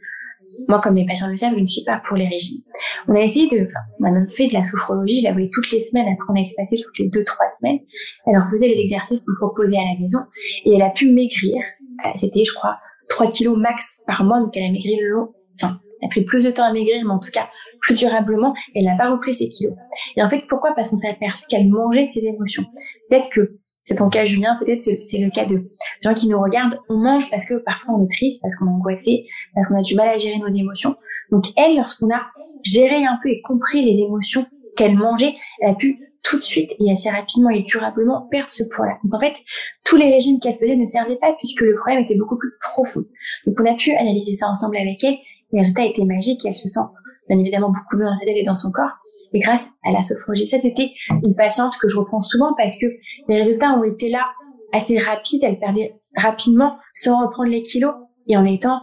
Moi, 0.68 0.80
comme 0.80 0.94
mes 0.94 1.06
patients 1.06 1.28
le 1.28 1.36
savent, 1.36 1.54
je 1.54 1.60
ne 1.60 1.66
suis 1.66 1.84
pas 1.84 2.00
pour 2.04 2.16
les 2.16 2.28
régimes. 2.28 2.60
On 3.08 3.14
a 3.14 3.20
essayé 3.20 3.48
de, 3.48 3.64
enfin, 3.64 3.80
on 4.00 4.04
a 4.04 4.10
même 4.10 4.28
fait 4.28 4.46
de 4.46 4.54
la 4.54 4.64
sophrologie. 4.64 5.20
Je 5.20 5.24
la 5.24 5.32
voyais 5.32 5.50
toutes 5.52 5.70
les 5.70 5.80
semaines. 5.80 6.06
Après, 6.06 6.26
on 6.30 6.36
a 6.36 6.40
espacé 6.40 6.76
toutes 6.76 6.98
les 6.98 7.08
deux 7.08 7.24
trois 7.24 7.48
semaines. 7.48 7.78
Elle 8.26 8.34
leur 8.34 8.46
faisait 8.46 8.68
les 8.68 8.78
exercices 8.78 9.20
qu'on 9.20 9.34
proposait 9.34 9.78
à 9.78 9.84
la 9.84 10.00
maison 10.00 10.20
et 10.64 10.74
elle 10.74 10.82
a 10.82 10.90
pu 10.90 11.10
maigrir. 11.10 11.56
Euh, 12.04 12.10
c'était, 12.14 12.44
je 12.44 12.52
crois, 12.52 12.76
3 13.08 13.28
kilos 13.28 13.56
max 13.58 14.02
par 14.06 14.24
mois. 14.24 14.40
Donc, 14.40 14.56
elle 14.56 14.64
a 14.64 14.70
maigri 14.70 14.96
le 15.00 15.08
long, 15.08 15.28
enfin, 15.60 15.78
elle 16.00 16.06
a 16.06 16.10
pris 16.10 16.24
plus 16.24 16.44
de 16.44 16.50
temps 16.50 16.64
à 16.64 16.72
maigrir, 16.72 16.96
mais 17.04 17.12
en 17.12 17.18
tout 17.18 17.30
cas 17.30 17.48
plus 17.80 17.94
durablement, 17.94 18.54
elle 18.74 18.84
n'a 18.84 18.96
pas 18.96 19.10
repris 19.10 19.34
ses 19.34 19.48
kilos. 19.48 19.74
Et 20.16 20.22
en 20.22 20.30
fait, 20.30 20.44
pourquoi? 20.48 20.74
Parce 20.74 20.88
qu'on 20.88 20.96
s'est 20.96 21.08
aperçu 21.08 21.44
qu'elle 21.48 21.68
mangeait 21.68 22.06
de 22.06 22.10
ses 22.10 22.26
émotions. 22.26 22.64
Peut-être 23.08 23.28
que 23.30 23.58
c'est 23.84 23.96
ton 23.96 24.08
cas, 24.08 24.24
Julien, 24.24 24.58
peut-être 24.58 24.82
c'est 24.82 25.18
le 25.18 25.30
cas 25.30 25.44
de 25.44 25.68
gens 26.02 26.14
qui 26.14 26.28
nous 26.28 26.40
regardent. 26.40 26.78
On 26.88 26.96
mange 26.96 27.30
parce 27.30 27.46
que 27.46 27.54
parfois 27.54 27.94
on 27.94 28.04
est 28.04 28.10
triste, 28.10 28.40
parce 28.42 28.56
qu'on 28.56 28.66
est 28.66 28.70
angoissé, 28.70 29.26
parce 29.54 29.68
qu'on 29.68 29.78
a 29.78 29.82
du 29.82 29.94
mal 29.94 30.08
à 30.08 30.18
gérer 30.18 30.38
nos 30.38 30.48
émotions. 30.48 30.96
Donc 31.30 31.46
elle, 31.56 31.76
lorsqu'on 31.76 32.10
a 32.10 32.20
géré 32.64 33.04
un 33.04 33.18
peu 33.22 33.28
et 33.28 33.40
compris 33.42 33.84
les 33.84 34.00
émotions 34.02 34.46
qu'elle 34.76 34.96
mangeait, 34.96 35.34
elle 35.60 35.70
a 35.70 35.74
pu 35.74 36.00
tout 36.22 36.38
de 36.38 36.44
suite 36.44 36.70
et 36.80 36.90
assez 36.90 37.10
rapidement 37.10 37.50
et 37.50 37.62
durablement 37.62 38.26
perdre 38.30 38.50
ce 38.50 38.64
poids-là. 38.64 38.96
Donc 39.04 39.14
en 39.14 39.20
fait, 39.20 39.36
tous 39.84 39.96
les 39.96 40.10
régimes 40.10 40.40
qu'elle 40.40 40.58
faisait 40.58 40.76
ne 40.76 40.86
servaient 40.86 41.18
pas 41.20 41.34
puisque 41.38 41.60
le 41.60 41.76
problème 41.76 42.02
était 42.02 42.16
beaucoup 42.16 42.38
plus 42.38 42.52
profond. 42.60 43.04
Donc 43.46 43.60
on 43.60 43.66
a 43.66 43.74
pu 43.74 43.92
analyser 43.92 44.34
ça 44.34 44.48
ensemble 44.48 44.78
avec 44.78 45.04
elle 45.04 45.16
le 45.54 45.60
résultat 45.60 45.84
était 45.84 46.04
magique 46.04 46.44
et 46.44 46.48
elle 46.48 46.56
se 46.56 46.68
sent 46.68 46.80
bien 47.28 47.38
évidemment 47.38 47.70
beaucoup 47.70 47.96
mieux 47.96 48.06
et 48.26 48.42
dans 48.42 48.54
son 48.54 48.70
corps. 48.70 48.90
Et 49.32 49.38
grâce 49.38 49.70
à 49.84 49.90
la 49.90 50.02
sophrologie, 50.02 50.46
ça 50.46 50.58
c'était 50.58 50.92
une 51.22 51.34
patiente 51.34 51.76
que 51.80 51.88
je 51.88 51.96
reprends 51.96 52.20
souvent 52.20 52.54
parce 52.56 52.78
que 52.78 52.86
les 53.28 53.36
résultats 53.36 53.72
ont 53.72 53.84
été 53.84 54.08
là 54.08 54.26
assez 54.72 54.98
rapides. 54.98 55.42
Elle 55.42 55.58
perdait 55.58 56.00
rapidement 56.16 56.78
sans 56.94 57.20
reprendre 57.20 57.50
les 57.50 57.62
kilos 57.62 57.94
et 58.26 58.36
en 58.36 58.44
étant 58.44 58.80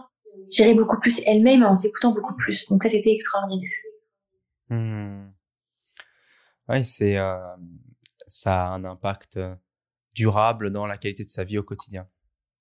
gérée 0.50 0.74
beaucoup 0.74 0.98
plus 0.98 1.22
elle-même 1.26 1.62
en 1.62 1.76
s'écoutant 1.76 2.12
beaucoup 2.12 2.34
plus. 2.34 2.68
Donc 2.68 2.82
ça 2.82 2.88
c'était 2.88 3.12
extraordinaire. 3.12 3.70
Hmm. 4.68 5.30
Oui, 6.68 6.84
c'est 6.84 7.16
euh, 7.16 7.38
ça 8.26 8.66
a 8.66 8.68
un 8.70 8.84
impact 8.84 9.38
durable 10.14 10.70
dans 10.70 10.86
la 10.86 10.98
qualité 10.98 11.24
de 11.24 11.30
sa 11.30 11.44
vie 11.44 11.58
au 11.58 11.62
quotidien. 11.62 12.06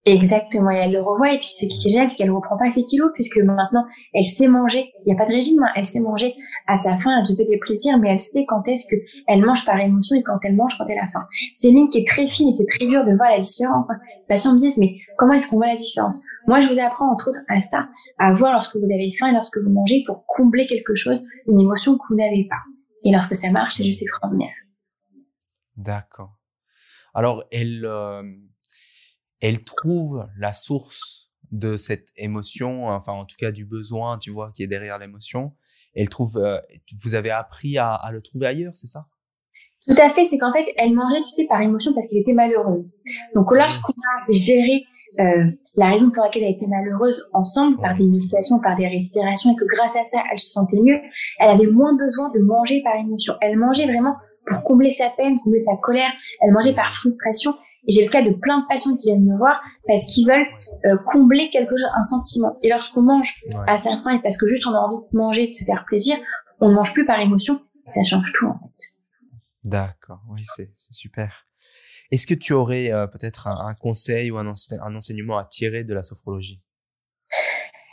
Exactement, 0.05 0.71
et 0.71 0.77
elle 0.77 0.93
le 0.93 1.01
revoit, 1.01 1.31
et 1.31 1.37
puis 1.37 1.47
c'est 1.47 1.67
qui 1.67 1.87
est 1.87 1.91
génial, 1.91 2.09
c'est 2.09 2.17
qu'elle 2.17 2.31
reprend 2.31 2.57
pas 2.57 2.71
ses 2.71 2.83
kilos, 2.83 3.11
puisque 3.13 3.37
maintenant, 3.37 3.85
elle 4.15 4.23
sait 4.23 4.47
manger, 4.47 4.91
il 5.05 5.05
n'y 5.05 5.13
a 5.13 5.15
pas 5.15 5.29
de 5.29 5.33
régime, 5.33 5.61
hein. 5.61 5.69
elle 5.75 5.85
sait 5.85 5.99
manger 5.99 6.33
à 6.65 6.75
sa 6.75 6.97
faim, 6.97 7.15
elle 7.19 7.27
se 7.27 7.35
fait 7.35 7.45
des 7.45 7.59
plaisirs, 7.59 7.99
mais 7.99 8.09
elle 8.09 8.19
sait 8.19 8.45
quand 8.47 8.67
est-ce 8.67 8.87
que 8.87 8.95
elle 9.27 9.45
mange 9.45 9.63
par 9.63 9.79
émotion 9.79 10.15
et 10.15 10.23
quand 10.23 10.39
elle 10.43 10.55
mange 10.55 10.75
quand 10.75 10.87
elle 10.89 10.97
a 10.97 11.05
faim. 11.05 11.23
C'est 11.53 11.69
une 11.69 11.75
ligne 11.75 11.89
qui 11.89 11.99
est 11.99 12.07
très 12.07 12.25
fine 12.25 12.49
et 12.49 12.53
c'est 12.53 12.65
très 12.65 12.87
dur 12.87 13.05
de 13.05 13.15
voir 13.15 13.29
la 13.29 13.37
différence. 13.37 13.91
Hein. 13.91 13.99
Les 14.21 14.25
patients 14.27 14.55
me 14.55 14.59
disent, 14.59 14.79
mais 14.79 14.95
comment 15.19 15.33
est-ce 15.33 15.47
qu'on 15.47 15.57
voit 15.57 15.67
la 15.67 15.75
différence? 15.75 16.19
Moi, 16.47 16.61
je 16.61 16.67
vous 16.67 16.79
apprends 16.79 17.11
entre 17.11 17.29
autres 17.29 17.41
à 17.47 17.61
ça, 17.61 17.87
à 18.17 18.33
voir 18.33 18.53
lorsque 18.53 18.75
vous 18.77 18.91
avez 18.91 19.11
faim 19.19 19.27
et 19.27 19.33
lorsque 19.33 19.59
vous 19.59 19.71
mangez 19.71 20.03
pour 20.07 20.25
combler 20.25 20.65
quelque 20.65 20.95
chose, 20.95 21.23
une 21.47 21.59
émotion 21.59 21.95
que 21.95 22.03
vous 22.09 22.15
n'avez 22.15 22.47
pas. 22.49 22.63
Et 23.03 23.11
lorsque 23.11 23.35
ça 23.35 23.51
marche, 23.51 23.75
c'est 23.75 23.85
juste 23.85 24.01
extraordinaire. 24.01 24.55
D'accord. 25.77 26.39
Alors, 27.13 27.43
elle... 27.51 27.85
Euh, 27.85 28.23
elle 29.41 29.63
trouve 29.63 30.27
la 30.37 30.53
source 30.53 31.31
de 31.51 31.75
cette 31.75 32.07
émotion, 32.15 32.87
enfin 32.87 33.11
en 33.13 33.25
tout 33.25 33.35
cas 33.37 33.51
du 33.51 33.65
besoin, 33.65 34.17
tu 34.17 34.31
vois, 34.31 34.51
qui 34.55 34.63
est 34.63 34.67
derrière 34.67 34.97
l'émotion. 34.97 35.53
Elle 35.93 36.07
trouve, 36.07 36.37
euh, 36.37 36.59
vous 37.03 37.15
avez 37.15 37.31
appris 37.31 37.77
à, 37.77 37.93
à 37.93 38.11
le 38.11 38.21
trouver 38.21 38.47
ailleurs, 38.47 38.73
c'est 38.75 38.87
ça? 38.87 39.07
Tout 39.87 39.95
à 39.99 40.09
fait, 40.11 40.25
c'est 40.25 40.37
qu'en 40.37 40.53
fait, 40.53 40.65
elle 40.77 40.93
mangeait, 40.93 41.21
tu 41.21 41.29
sais, 41.29 41.45
par 41.47 41.59
émotion 41.61 41.91
parce 41.93 42.07
qu'elle 42.07 42.19
était 42.19 42.33
malheureuse. 42.33 42.93
Donc 43.35 43.51
lorsqu'on 43.51 43.91
a 43.91 44.31
géré 44.31 44.85
euh, 45.19 45.51
la 45.75 45.89
raison 45.89 46.11
pour 46.11 46.23
laquelle 46.23 46.43
elle 46.43 46.53
était 46.53 46.67
malheureuse 46.67 47.27
ensemble, 47.33 47.81
par 47.81 47.97
des 47.97 48.05
méditations, 48.05 48.59
par 48.61 48.77
des 48.77 48.87
respirations, 48.87 49.51
et 49.51 49.55
que 49.55 49.65
grâce 49.65 49.95
à 49.95 50.05
ça, 50.05 50.23
elle 50.31 50.39
se 50.39 50.51
sentait 50.51 50.79
mieux, 50.79 50.99
elle 51.39 51.49
avait 51.49 51.67
moins 51.67 51.97
besoin 51.97 52.29
de 52.29 52.39
manger 52.39 52.81
par 52.83 52.95
émotion. 52.95 53.33
Elle 53.41 53.57
mangeait 53.57 53.87
vraiment 53.87 54.15
pour 54.45 54.63
combler 54.63 54.91
sa 54.91 55.09
peine, 55.09 55.39
combler 55.43 55.59
sa 55.59 55.75
colère. 55.77 56.11
Elle 56.41 56.51
mangeait 56.51 56.73
par 56.73 56.93
frustration 56.93 57.55
Et 57.87 57.91
j'ai 57.91 58.05
le 58.05 58.11
cas 58.11 58.21
de 58.21 58.31
plein 58.31 58.59
de 58.59 58.65
patients 58.67 58.95
qui 58.95 59.07
viennent 59.07 59.25
me 59.25 59.37
voir 59.37 59.59
parce 59.87 60.05
qu'ils 60.05 60.27
veulent 60.27 60.47
euh, 60.85 60.97
combler 61.07 61.49
quelque 61.49 61.75
chose, 61.75 61.89
un 61.95 62.03
sentiment. 62.03 62.57
Et 62.61 62.69
lorsqu'on 62.69 63.01
mange 63.01 63.41
à 63.67 63.77
sa 63.77 63.97
faim 63.97 64.11
et 64.11 64.21
parce 64.21 64.37
que 64.37 64.47
juste 64.47 64.65
on 64.67 64.73
a 64.73 64.77
envie 64.77 64.97
de 64.97 65.17
manger, 65.17 65.47
de 65.47 65.53
se 65.53 65.63
faire 65.65 65.83
plaisir, 65.87 66.17
on 66.59 66.69
ne 66.69 66.75
mange 66.75 66.93
plus 66.93 67.05
par 67.05 67.19
émotion. 67.19 67.59
Ça 67.87 68.03
change 68.03 68.31
tout 68.33 68.47
en 68.47 68.59
fait. 68.59 68.91
D'accord, 69.63 70.21
oui, 70.29 70.43
c'est 70.45 70.71
super. 70.91 71.45
Est-ce 72.11 72.27
que 72.27 72.33
tu 72.33 72.53
aurais 72.53 72.91
euh, 72.91 73.07
peut-être 73.07 73.47
un, 73.47 73.73
conseil 73.73 74.31
ou 74.31 74.37
un, 74.37 74.45
un, 74.45 74.95
enseignement 74.95 75.37
à 75.37 75.45
tirer 75.45 75.83
de 75.83 75.93
la 75.93 76.03
sophrologie? 76.03 76.61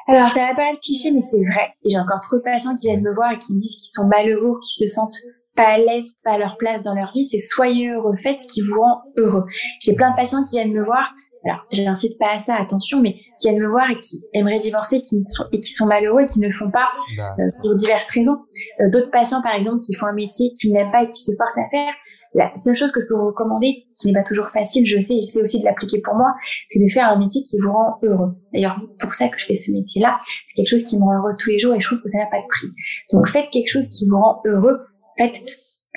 Alors, 0.08 0.30
ça 0.30 0.40
va 0.40 0.54
pas 0.54 0.72
être 0.72 0.80
cliché, 0.80 1.12
mais 1.12 1.22
c'est 1.22 1.36
vrai. 1.36 1.74
Et 1.84 1.90
j'ai 1.90 1.98
encore 1.98 2.20
trop 2.20 2.36
de 2.36 2.42
patients 2.42 2.74
qui 2.74 2.88
viennent 2.88 3.02
me 3.02 3.14
voir 3.14 3.32
et 3.32 3.38
qui 3.38 3.52
me 3.54 3.58
disent 3.58 3.76
qu'ils 3.76 3.90
sont 3.90 4.06
malheureux, 4.06 4.58
qu'ils 4.60 4.88
se 4.88 4.94
sentent 4.94 5.18
pas 5.58 5.70
à 5.70 5.78
l'aise, 5.78 6.14
pas 6.22 6.34
à 6.34 6.38
leur 6.38 6.56
place 6.56 6.82
dans 6.82 6.94
leur 6.94 7.10
vie. 7.12 7.26
C'est 7.26 7.40
soyez 7.40 7.90
heureux, 7.90 8.14
faites 8.16 8.38
ce 8.38 8.46
qui 8.46 8.62
vous 8.62 8.80
rend 8.80 9.02
heureux. 9.16 9.44
J'ai 9.80 9.94
plein 9.94 10.12
de 10.12 10.16
patients 10.16 10.44
qui 10.44 10.56
viennent 10.56 10.72
me 10.72 10.84
voir. 10.84 11.12
Alors, 11.44 11.66
j'incite 11.72 12.16
pas 12.18 12.34
à 12.34 12.38
ça, 12.38 12.54
attention, 12.54 13.00
mais 13.00 13.14
qui 13.40 13.48
viennent 13.48 13.60
me 13.60 13.68
voir 13.68 13.90
et 13.90 13.98
qui 13.98 14.22
aimeraient 14.34 14.58
divorcer, 14.60 15.00
qui 15.00 15.22
sont, 15.22 15.44
et 15.52 15.60
qui 15.60 15.72
sont 15.72 15.86
malheureux 15.86 16.22
et 16.22 16.26
qui 16.26 16.38
ne 16.40 16.46
le 16.46 16.52
font 16.52 16.70
pas 16.70 16.88
euh, 17.18 17.46
pour 17.60 17.72
diverses 17.72 18.10
raisons. 18.10 18.38
Euh, 18.80 18.90
d'autres 18.90 19.10
patients, 19.10 19.42
par 19.42 19.54
exemple, 19.54 19.80
qui 19.80 19.94
font 19.94 20.06
un 20.06 20.12
métier 20.12 20.52
qu'ils 20.54 20.72
n'aiment 20.72 20.92
pas 20.92 21.02
et 21.02 21.08
qui 21.08 21.20
se 21.20 21.32
forcent 21.36 21.58
à 21.58 21.68
faire, 21.70 21.92
la 22.34 22.52
seule 22.56 22.74
chose 22.74 22.92
que 22.92 23.00
je 23.00 23.06
peux 23.06 23.14
vous 23.14 23.26
recommander, 23.26 23.86
qui 23.98 24.06
n'est 24.06 24.12
pas 24.12 24.22
toujours 24.22 24.48
facile, 24.48 24.86
je 24.86 25.00
sais, 25.00 25.16
et 25.16 25.22
sais 25.22 25.42
aussi 25.42 25.60
de 25.60 25.64
l'appliquer 25.64 26.00
pour 26.00 26.14
moi, 26.14 26.34
c'est 26.68 26.78
de 26.78 26.88
faire 26.88 27.08
un 27.08 27.18
métier 27.18 27.42
qui 27.42 27.58
vous 27.60 27.72
rend 27.72 27.98
heureux. 28.02 28.34
D'ailleurs, 28.52 28.78
pour 28.98 29.14
ça 29.14 29.28
que 29.28 29.38
je 29.38 29.46
fais 29.46 29.54
ce 29.54 29.72
métier-là, 29.72 30.18
c'est 30.46 30.54
quelque 30.54 30.68
chose 30.68 30.84
qui 30.84 30.98
me 30.98 31.04
rend 31.04 31.14
heureux 31.18 31.32
tous 31.38 31.50
les 31.50 31.58
jours 31.58 31.74
et 31.74 31.80
je 31.80 31.86
trouve 31.86 32.00
que 32.00 32.08
ça 32.08 32.18
n'a 32.18 32.26
pas 32.26 32.38
de 32.38 32.46
prix. 32.48 32.68
Donc 33.12 33.28
faites 33.28 33.46
quelque 33.50 33.68
chose 33.68 33.88
qui 33.88 34.08
vous 34.08 34.18
rend 34.18 34.40
heureux. 34.44 34.78
Faites 35.18 35.42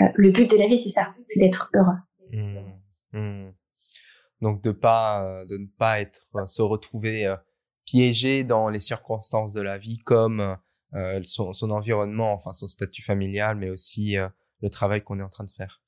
euh, 0.02 0.06
le 0.16 0.32
but 0.32 0.50
de 0.50 0.58
la 0.58 0.68
vie, 0.68 0.78
c'est 0.78 0.90
ça, 0.90 1.14
c'est 1.28 1.40
d'être 1.40 1.70
heureux. 1.76 1.98
Mmh. 2.34 2.60
Mmh. 3.14 3.52
Donc 4.42 4.62
de 4.64 4.72
pas, 4.72 5.24
euh, 5.24 5.46
de 5.46 5.58
ne 5.58 5.68
pas 5.68 6.02
être, 6.02 6.22
euh, 6.36 6.46
se 6.48 6.62
retrouver 6.62 7.34
piégé 7.86 8.44
dans 8.44 8.70
les 8.70 8.80
circonstances 8.80 9.54
de 9.54 9.62
la 9.62 9.78
vie 9.78 10.00
comme 10.00 10.58
son, 11.24 11.54
son, 11.54 11.72
environnement, 11.72 12.34
enfin 12.34 12.52
son 12.52 12.68
statut 12.68 13.02
familial, 13.02 13.58
mais 13.58 13.70
aussi 13.70 14.16
le 14.62 14.70
travail 14.70 15.02
qu'on 15.02 15.20
est 15.20 15.24
en 15.24 15.30
train 15.30 15.46
de 15.46 15.50
faire. 15.50 15.82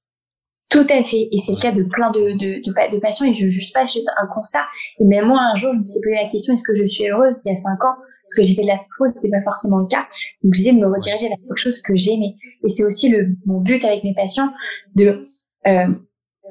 Tout 0.69 0.87
à 0.89 1.03
fait. 1.03 1.29
Et 1.31 1.37
c'est 1.37 1.53
le 1.53 1.61
cas 1.61 1.71
de 1.71 1.83
plein 1.83 2.09
de, 2.09 2.31
de, 2.31 2.61
de, 2.65 2.99
patients 2.99 3.27
et 3.27 3.33
je 3.33 3.45
ne 3.45 3.49
juge 3.49 3.71
pas 3.73 3.85
juste 3.85 4.09
un 4.19 4.27
constat. 4.27 4.65
Et 4.99 5.05
même 5.05 5.27
moi, 5.27 5.39
un 5.39 5.55
jour, 5.55 5.71
je 5.73 5.79
me 5.79 5.85
suis 5.85 6.01
posé 6.01 6.15
la 6.15 6.27
question, 6.27 6.55
est-ce 6.55 6.63
que 6.63 6.73
je 6.73 6.87
suis 6.87 7.07
heureuse? 7.07 7.41
Il 7.45 7.49
y 7.49 7.51
a 7.51 7.55
cinq 7.55 7.83
ans? 7.83 7.95
Parce 8.23 8.35
que 8.35 8.43
j'ai 8.43 8.55
fait 8.55 8.63
de 8.63 8.67
la 8.67 8.77
ce 8.77 8.87
n'était 9.05 9.29
pas 9.29 9.41
forcément 9.43 9.79
le 9.79 9.87
cas. 9.87 10.07
Donc, 10.43 10.53
je 10.53 10.59
disais 10.59 10.73
de 10.73 10.79
me 10.79 10.87
rediriger 10.87 11.27
vers 11.27 11.37
quelque 11.37 11.57
chose 11.57 11.81
que 11.81 11.95
j'aimais. 11.95 12.35
Et 12.63 12.69
c'est 12.69 12.83
aussi 12.83 13.09
le, 13.09 13.35
mon 13.45 13.59
but 13.59 13.83
avec 13.83 14.03
mes 14.03 14.13
patients 14.13 14.51
de, 14.95 15.27
euh, 15.67 15.87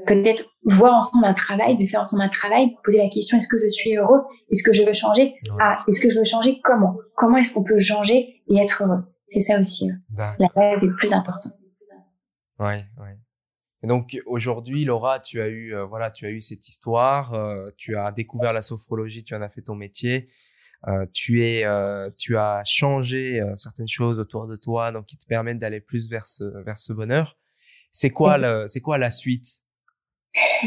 peut-être 0.06 0.44
voir 0.64 0.94
ensemble 0.94 1.24
un 1.24 1.34
travail, 1.34 1.76
de 1.76 1.86
faire 1.86 2.02
ensemble 2.02 2.22
un 2.22 2.28
travail, 2.28 2.70
de 2.70 2.76
poser 2.84 2.98
la 2.98 3.08
question 3.08 3.38
est-ce 3.38 3.48
que 3.48 3.58
je 3.58 3.68
suis 3.68 3.96
heureux? 3.96 4.20
Est-ce 4.50 4.62
que 4.62 4.72
je 4.72 4.82
veux 4.84 4.92
changer? 4.92 5.34
Ah, 5.60 5.80
est-ce 5.88 6.00
que 6.00 6.10
je 6.10 6.18
veux 6.18 6.24
changer? 6.24 6.60
Comment? 6.62 6.96
Comment 7.16 7.38
est-ce 7.38 7.54
qu'on 7.54 7.64
peut 7.64 7.78
changer 7.78 8.42
et 8.48 8.56
être 8.56 8.82
heureux? 8.84 9.02
C'est 9.26 9.40
ça 9.40 9.58
aussi. 9.58 9.90
Euh, 9.90 10.22
la 10.38 10.48
base 10.54 10.82
est 10.82 10.86
le 10.86 10.94
plus 10.94 11.12
important. 11.12 11.50
Oui, 12.58 12.74
oui. 12.98 13.10
Et 13.84 13.88
donc 13.88 14.16
aujourd'hui, 14.26 14.84
Laura, 14.84 15.18
tu 15.18 15.40
as 15.40 15.48
eu 15.48 15.74
euh, 15.74 15.84
voilà, 15.84 16.10
tu 16.10 16.24
as 16.26 16.30
eu 16.30 16.40
cette 16.40 16.68
histoire, 16.68 17.34
euh, 17.34 17.70
tu 17.76 17.96
as 17.96 18.12
découvert 18.12 18.52
la 18.52 18.62
sophrologie, 18.62 19.24
tu 19.24 19.34
en 19.34 19.42
as 19.42 19.48
fait 19.48 19.62
ton 19.62 19.74
métier, 19.74 20.28
tu 21.12 21.44
es, 21.44 21.64
euh, 21.64 22.10
tu 22.18 22.36
as 22.36 22.62
changé 22.64 23.42
certaines 23.56 23.88
choses 23.88 24.18
autour 24.18 24.46
de 24.46 24.56
toi, 24.56 24.92
donc 24.92 25.06
qui 25.06 25.16
te 25.16 25.26
permettent 25.26 25.58
d'aller 25.58 25.80
plus 25.80 26.08
vers 26.08 26.26
ce 26.26 26.44
vers 26.64 26.78
ce 26.78 26.92
bonheur. 26.92 27.36
C'est 27.90 28.10
quoi 28.10 28.38
le, 28.38 28.64
c'est 28.66 28.80
quoi 28.80 28.98
la 28.98 29.10
suite? 29.10 29.46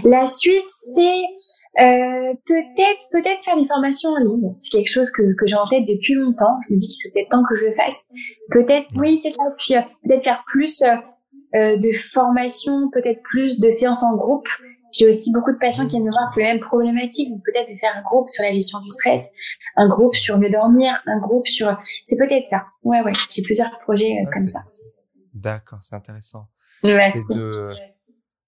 La 0.04 0.28
suite, 0.28 0.68
c'est 0.68 1.22
peut-être 1.76 3.08
peut-être 3.12 3.44
faire 3.44 3.58
des 3.58 3.68
formations 3.68 4.12
en 4.12 4.20
ligne. 4.20 4.54
C'est 4.60 4.78
quelque 4.78 4.92
chose 4.92 5.10
que 5.12 5.22
que 5.22 5.48
j'ai 5.48 5.56
en 5.56 5.68
tête 5.68 5.86
depuis 5.88 6.14
longtemps. 6.14 6.58
Je 6.68 6.74
me 6.74 6.80
dis 6.80 6.88
qu'il 6.88 6.96
serait 6.96 7.12
peut-être 7.14 7.30
temps 7.30 7.44
que 7.50 7.56
je 7.56 7.66
le 7.66 7.72
fasse. 7.72 8.06
Peut-être, 8.52 8.88
oui, 8.96 9.18
c'est 9.18 9.32
ça. 9.32 9.44
Puis 9.58 9.74
peut-être 10.04 10.24
faire 10.24 10.44
plus 10.46 10.84
euh, 11.56 11.78
de 11.78 11.92
formation, 11.94 12.90
peut-être 12.92 13.22
plus 13.24 13.60
de 13.60 13.70
séances 13.70 14.04
en 14.04 14.16
groupe. 14.18 14.48
J'ai 14.98 15.10
aussi 15.10 15.32
beaucoup 15.34 15.52
de 15.52 15.58
patients 15.58 15.86
qui 15.86 15.98
viennent 15.98 16.06
me 16.06 16.12
voir 16.12 16.30
pour 16.32 16.40
les 16.40 16.46
mêmes 16.46 16.60
problématiques. 16.62 17.30
Peut-être 17.44 17.70
de 17.70 17.78
faire 17.78 17.94
un 17.98 18.02
groupe 18.02 18.30
sur 18.30 18.44
la 18.44 18.52
gestion 18.52 18.80
du 18.80 18.90
stress, 18.90 19.30
un 19.76 19.90
groupe 19.90 20.16
sur 20.16 20.38
mieux 20.38 20.50
dormir, 20.50 21.02
un 21.06 21.20
groupe 21.20 21.48
sur... 21.48 21.78
C'est 22.06 22.16
peut-être 22.16 22.50
ça. 22.50 22.66
Ouais, 22.84 23.02
ouais. 23.02 23.12
J'ai 23.30 23.42
plusieurs 23.42 23.78
projets 23.80 24.14
euh, 24.14 24.30
comme 24.32 24.48
ça. 24.48 24.62
D'accord, 25.34 25.80
c'est 25.82 25.96
intéressant. 25.96 26.48
Merci. 26.84 27.20
C'est 27.28 27.36
de... 27.36 27.70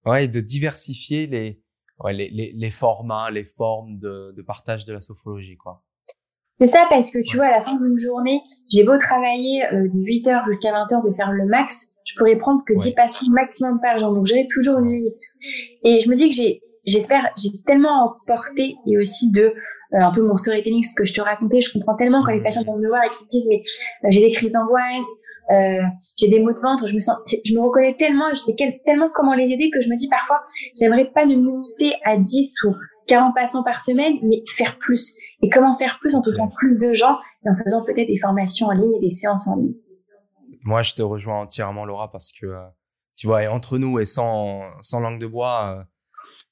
Ouais, 0.05 0.29
de 0.29 0.39
diversifier 0.39 1.27
les, 1.27 1.61
ouais, 1.99 2.13
les, 2.13 2.29
les, 2.29 2.53
les, 2.53 2.71
formats, 2.71 3.29
les 3.29 3.43
formes 3.43 3.99
de, 3.99 4.33
de 4.35 4.41
partage 4.41 4.85
de 4.85 4.93
la 4.93 5.01
sophrologie, 5.01 5.57
quoi. 5.57 5.83
C'est 6.59 6.67
ça 6.67 6.85
parce 6.89 7.11
que 7.11 7.19
tu 7.19 7.37
vois, 7.37 7.47
à 7.47 7.51
la 7.51 7.61
fin 7.61 7.75
d'une 7.75 7.97
journée, 7.97 8.41
j'ai 8.69 8.83
beau 8.83 8.97
travailler 8.97 9.63
euh, 9.65 9.87
de 9.87 9.99
8h 9.99 10.45
jusqu'à 10.47 10.71
20h 10.71 11.07
de 11.07 11.13
faire 11.13 11.31
le 11.31 11.45
max, 11.45 11.89
je 12.03 12.15
pourrais 12.15 12.35
prendre 12.35 12.63
que 12.65 12.73
10 12.73 12.93
patients 12.93 13.31
maximum 13.31 13.79
par 13.81 13.99
jour. 13.99 14.13
Donc, 14.13 14.25
j'ai 14.25 14.47
toujours 14.47 14.79
une 14.79 14.87
limite. 14.87 15.21
Et 15.83 15.99
je 15.99 16.09
me 16.09 16.15
dis 16.15 16.29
que 16.29 16.35
j'ai, 16.35 16.61
j'espère, 16.85 17.21
j'ai 17.37 17.49
tellement 17.65 18.05
emporté 18.05 18.75
et 18.87 18.97
aussi 18.97 19.31
de, 19.31 19.53
euh, 19.93 19.99
un 19.99 20.11
peu 20.11 20.21
mon 20.21 20.35
storytelling, 20.35 20.83
ce 20.83 20.95
que 20.95 21.05
je 21.05 21.13
te 21.13 21.21
racontais, 21.21 21.61
je 21.61 21.71
comprends 21.71 21.95
tellement 21.95 22.23
quand 22.25 22.31
les 22.31 22.41
patients 22.41 22.63
viennent 22.63 22.79
me 22.79 22.87
voir 22.87 23.03
et 23.05 23.09
qui 23.09 23.23
me 23.23 23.29
disent, 23.29 23.47
mais 23.49 23.61
euh, 24.03 24.07
j'ai 24.09 24.19
des 24.21 24.29
crises 24.29 24.53
d'angoisse, 24.53 25.07
euh, 25.51 25.81
j'ai 26.17 26.27
des 26.27 26.39
maux 26.39 26.51
de 26.51 26.59
ventre, 26.59 26.87
je 26.87 26.95
me 26.95 26.99
sens, 26.99 27.15
je 27.45 27.53
me 27.53 27.61
reconnais 27.61 27.95
tellement, 27.95 28.29
je 28.31 28.35
sais 28.35 28.55
tellement 28.85 29.09
comment 29.13 29.33
les 29.33 29.45
aider 29.45 29.69
que 29.69 29.79
je 29.79 29.89
me 29.89 29.95
dis 29.95 30.09
parfois, 30.09 30.41
j'aimerais 30.77 31.09
pas 31.13 31.25
ne 31.25 31.35
me 31.35 31.51
limiter 31.51 31.93
à 32.03 32.17
10 32.17 32.53
ou 32.65 32.73
40 33.07 33.33
patients 33.33 33.63
par 33.63 33.79
semaine, 33.79 34.15
mais 34.23 34.43
faire 34.47 34.77
plus. 34.77 35.17
Et 35.41 35.49
comment 35.49 35.73
faire 35.73 35.97
plus 35.99 36.13
en 36.13 36.21
touchant 36.21 36.49
plus 36.49 36.77
de 36.77 36.93
gens 36.93 37.17
et 37.45 37.49
en 37.49 37.55
faisant 37.55 37.83
peut-être 37.83 38.07
des 38.07 38.17
formations 38.17 38.67
en 38.67 38.71
ligne 38.71 38.93
et 38.95 38.99
des 38.99 39.09
séances 39.09 39.47
en 39.47 39.55
ligne? 39.55 39.73
Moi, 40.63 40.81
je 40.83 40.93
te 40.93 41.01
rejoins 41.01 41.41
entièrement, 41.41 41.85
Laura, 41.85 42.11
parce 42.11 42.31
que, 42.31 42.45
euh, 42.45 42.67
tu 43.15 43.27
vois, 43.27 43.43
et 43.43 43.47
entre 43.47 43.77
nous 43.77 43.99
et 43.99 44.05
sans, 44.05 44.63
sans 44.81 44.99
langue 44.99 45.19
de 45.19 45.27
bois, 45.27 45.77
euh, 45.77 45.83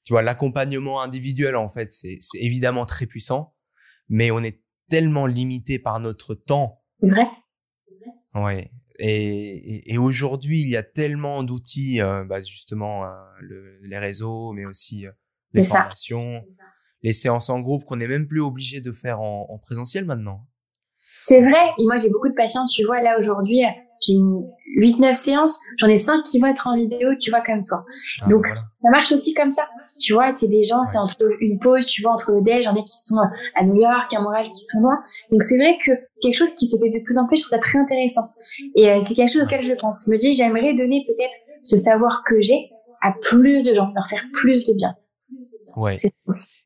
tu 0.04 0.12
vois, 0.12 0.22
l'accompagnement 0.22 1.02
individuel, 1.02 1.56
en 1.56 1.68
fait, 1.68 1.92
c'est 1.92 2.18
évidemment 2.34 2.86
très 2.86 3.06
puissant, 3.06 3.54
mais 4.08 4.30
on 4.30 4.42
est 4.42 4.62
tellement 4.88 5.26
limité 5.26 5.78
par 5.78 6.00
notre 6.00 6.34
temps. 6.34 6.82
C'est 7.00 7.08
vrai. 7.08 7.26
Ouais. 8.34 8.70
Et, 8.98 9.92
et, 9.92 9.98
aujourd'hui, 9.98 10.62
il 10.62 10.70
y 10.70 10.76
a 10.76 10.82
tellement 10.82 11.42
d'outils, 11.42 12.00
euh, 12.00 12.24
bah, 12.24 12.40
justement, 12.40 13.04
les 13.82 13.98
réseaux, 13.98 14.52
mais 14.52 14.64
aussi 14.64 15.06
les 15.52 15.64
formations, 15.64 16.42
les 17.02 17.12
séances 17.12 17.50
en 17.50 17.60
groupe 17.60 17.84
qu'on 17.84 17.96
n'est 17.96 18.08
même 18.08 18.26
plus 18.26 18.40
obligé 18.40 18.80
de 18.80 18.92
faire 18.92 19.20
en, 19.20 19.46
en 19.48 19.58
présentiel 19.58 20.04
maintenant. 20.04 20.46
C'est 21.20 21.40
vrai. 21.40 21.72
Et 21.78 21.84
moi, 21.84 21.96
j'ai 21.96 22.10
beaucoup 22.10 22.28
de 22.28 22.34
patients, 22.34 22.66
tu 22.66 22.84
vois, 22.84 23.00
là 23.00 23.18
aujourd'hui, 23.18 23.62
j'ai 24.00 24.14
8-9 24.78 25.14
séances, 25.14 25.58
j'en 25.78 25.88
ai 25.88 25.96
5 25.96 26.22
qui 26.22 26.38
vont 26.38 26.46
être 26.46 26.66
en 26.66 26.76
vidéo, 26.76 27.14
tu 27.18 27.30
vois, 27.30 27.40
comme 27.40 27.64
toi. 27.64 27.84
Ah, 28.20 28.26
Donc, 28.28 28.46
ça 28.46 28.90
marche 28.90 29.12
aussi 29.12 29.34
comme 29.34 29.50
ça. 29.50 29.68
Tu 29.98 30.12
vois, 30.12 30.32
c'est 30.36 30.48
des 30.48 30.62
gens, 30.62 30.84
c'est 30.84 30.98
entre 30.98 31.16
une 31.40 31.58
pause, 31.58 31.86
tu 31.86 32.02
vois, 32.02 32.12
entre 32.12 32.32
le 32.32 32.42
déj, 32.42 32.64
j'en 32.64 32.74
ai 32.74 32.84
qui 32.84 32.98
sont 32.98 33.16
à 33.54 33.64
New 33.64 33.80
York, 33.80 34.12
à 34.14 34.20
Montréal, 34.20 34.44
qui 34.44 34.62
sont 34.62 34.80
loin. 34.80 34.98
Donc, 35.30 35.42
c'est 35.42 35.56
vrai 35.56 35.78
que 35.78 35.92
c'est 36.12 36.22
quelque 36.22 36.36
chose 36.36 36.52
qui 36.52 36.66
se 36.66 36.76
fait 36.76 36.90
de 36.90 37.02
plus 37.02 37.16
en 37.16 37.26
plus, 37.26 37.38
je 37.38 37.42
trouve 37.42 37.50
ça 37.50 37.58
très 37.58 37.78
intéressant. 37.78 38.30
Et 38.74 38.90
euh, 38.90 39.00
c'est 39.00 39.14
quelque 39.14 39.32
chose 39.32 39.42
auquel 39.42 39.62
je 39.62 39.72
pense. 39.74 40.04
Je 40.06 40.10
me 40.10 40.18
dis, 40.18 40.34
j'aimerais 40.34 40.74
donner 40.74 41.04
peut-être 41.06 41.36
ce 41.62 41.78
savoir 41.78 42.22
que 42.26 42.38
j'ai 42.40 42.70
à 43.02 43.12
plus 43.20 43.62
de 43.62 43.72
gens, 43.72 43.90
leur 43.94 44.06
faire 44.06 44.24
plus 44.32 44.66
de 44.66 44.74
bien. 44.74 44.94
Ouais. 45.76 45.96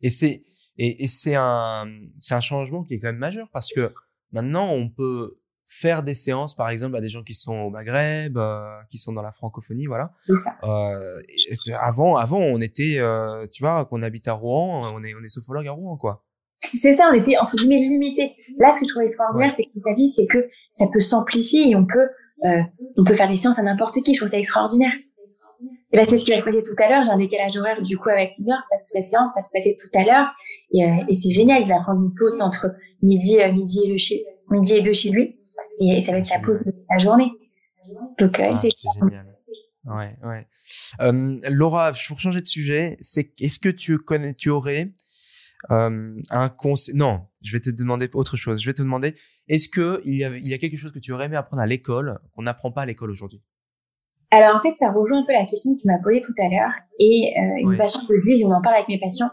Et 0.01 0.11
c'est, 0.11 0.45
et, 0.79 1.05
et 1.05 1.09
c'est 1.09 1.35
un, 1.35 1.87
c'est 2.17 2.35
un 2.35 2.41
changement 2.41 2.85
qui 2.85 2.95
est 2.95 2.99
quand 2.99 3.09
même 3.09 3.17
majeur 3.17 3.49
parce 3.53 3.73
que 3.73 3.93
maintenant, 4.33 4.73
on 4.73 4.89
peut, 4.89 5.41
faire 5.71 6.03
des 6.03 6.15
séances, 6.15 6.57
par 6.57 6.69
exemple, 6.69 6.97
à 6.97 7.01
des 7.01 7.09
gens 7.09 7.23
qui 7.23 7.33
sont 7.33 7.55
au 7.55 7.71
Maghreb, 7.71 8.37
euh, 8.37 8.77
qui 8.91 8.99
sont 8.99 9.13
dans 9.13 9.23
la 9.23 9.31
francophonie, 9.31 9.87
voilà. 9.87 10.11
Ça. 10.27 10.59
Euh, 10.65 11.21
avant, 11.81 12.17
avant, 12.17 12.41
on 12.41 12.61
était, 12.61 12.97
euh, 12.99 13.47
tu 13.47 13.63
vois, 13.63 13.85
qu'on 13.85 14.03
habite 14.03 14.27
à 14.27 14.33
Rouen, 14.33 14.93
on 14.93 15.05
est, 15.05 15.15
on 15.15 15.23
est 15.23 15.29
sophologue 15.29 15.69
à 15.69 15.71
Rouen, 15.71 15.97
quoi. 15.97 16.25
C'est 16.77 16.93
ça, 16.93 17.09
on 17.11 17.15
était 17.15 17.39
entre 17.39 17.57
guillemets 17.57 17.79
limité. 17.79 18.35
Là, 18.59 18.73
ce 18.73 18.81
que 18.81 18.87
je 18.87 18.91
trouve 18.91 19.03
extraordinaire, 19.05 19.55
c'est 19.55 19.65
que 19.65 19.71
tu 19.73 19.89
as 19.89 19.95
dit, 19.95 20.09
c'est 20.09 20.27
que 20.27 20.39
ça 20.73 20.87
peut 20.93 21.01
s'amplifier 21.01 21.71
et 21.71 21.77
on 21.77 21.87
peut, 21.87 22.09
euh, 22.45 22.63
on 22.99 23.05
peut 23.05 23.15
faire 23.15 23.29
des 23.29 23.37
séances 23.37 23.59
à 23.59 23.63
n'importe 23.63 24.03
qui. 24.03 24.13
Je 24.13 24.21
trouve 24.21 24.31
ça 24.31 24.39
extraordinaire. 24.39 24.93
Là, 25.93 26.05
c'est 26.07 26.19
ce 26.19 26.25
qui 26.25 26.31
va 26.31 26.39
se 26.39 26.45
passer 26.45 26.63
tout 26.63 26.83
à 26.83 26.89
l'heure. 26.89 27.05
J'ai 27.05 27.11
un 27.11 27.19
décalage 27.19 27.57
horaire 27.57 27.83
du 27.83 27.99
coup 27.99 28.09
avec 28.09 28.39
New 28.39 28.55
parce 28.71 28.83
que 28.83 28.89
sa 28.89 29.03
séance 29.03 29.33
va 29.35 29.41
se 29.41 29.51
passer 29.53 29.77
tout 29.79 29.99
à 29.99 30.05
l'heure 30.05 30.29
et, 30.73 30.85
euh, 30.85 31.05
et 31.09 31.15
c'est 31.15 31.31
génial. 31.31 31.63
Il 31.63 31.69
va 31.69 31.81
prendre 31.81 32.01
une 32.01 32.15
pause 32.15 32.41
entre 32.41 32.69
midi, 33.03 33.39
midi 33.53 33.81
et 33.85 33.89
le 33.89 33.97
chez, 33.97 34.25
midi 34.51 34.75
et 34.75 34.83
deux 34.83 34.93
chez 34.93 35.11
lui 35.11 35.41
et 35.81 36.03
ça 36.03 36.13
va 36.13 36.19
être 36.19 36.27
sa 36.27 36.39
pause 36.39 36.61
de 36.61 36.73
la 36.91 36.99
journée. 36.99 37.33
Donc, 38.19 38.39
euh, 38.39 38.51
ah, 38.53 38.59
c'est 38.59 38.71
génial. 39.01 39.27
Ouais, 39.85 40.17
ouais. 40.23 40.47
Euh, 41.01 41.39
Laura, 41.49 41.93
pour 41.93 42.21
changer 42.21 42.41
de 42.41 42.47
sujet, 42.47 42.97
c'est 43.01 43.33
est-ce 43.41 43.59
que 43.59 43.71
tu 43.71 43.99
connais, 43.99 44.35
tu 44.35 44.51
aurais 44.51 44.93
euh, 45.71 46.21
un 46.31 46.49
conseil 46.51 46.95
Non, 46.95 47.27
je 47.43 47.53
vais 47.53 47.61
te 47.61 47.71
demander 47.71 48.09
autre 48.13 48.37
chose. 48.37 48.61
Je 48.61 48.67
vais 48.67 48.75
te 48.75 48.83
demander, 48.83 49.15
est-ce 49.49 49.69
que 49.69 50.03
il 50.05 50.19
y 50.19 50.25
a, 50.25 50.37
il 50.37 50.47
y 50.47 50.55
a 50.55 50.59
quelque 50.59 50.77
chose 50.77 50.93
que 50.93 50.99
tu 50.99 51.13
aurais 51.13 51.27
aimé 51.27 51.37
apprendre 51.37 51.63
à 51.63 51.67
l'école 51.67 52.19
qu'on 52.35 52.43
n'apprend 52.43 52.73
pas 52.73 52.83
à 52.83 52.87
l'école 52.87 53.11
aujourd'hui? 53.11 53.43
Alors 54.31 54.57
en 54.57 54.61
fait, 54.61 54.75
ça 54.77 54.91
rejoint 54.91 55.19
un 55.19 55.25
peu 55.25 55.33
la 55.33 55.45
question 55.45 55.75
que 55.75 55.81
tu 55.81 55.89
m'as 55.89 55.99
posée 55.99 56.21
tout 56.21 56.35
à 56.39 56.49
l'heure 56.49 56.73
et 56.99 57.35
euh, 57.37 57.71
une 57.71 57.77
passion 57.77 58.01
que 58.07 58.15
je 58.15 58.45
on 58.45 58.53
en 58.53 58.63
parle 58.63 58.77
avec 58.77 58.89
mes 58.89 59.01
patients, 59.01 59.31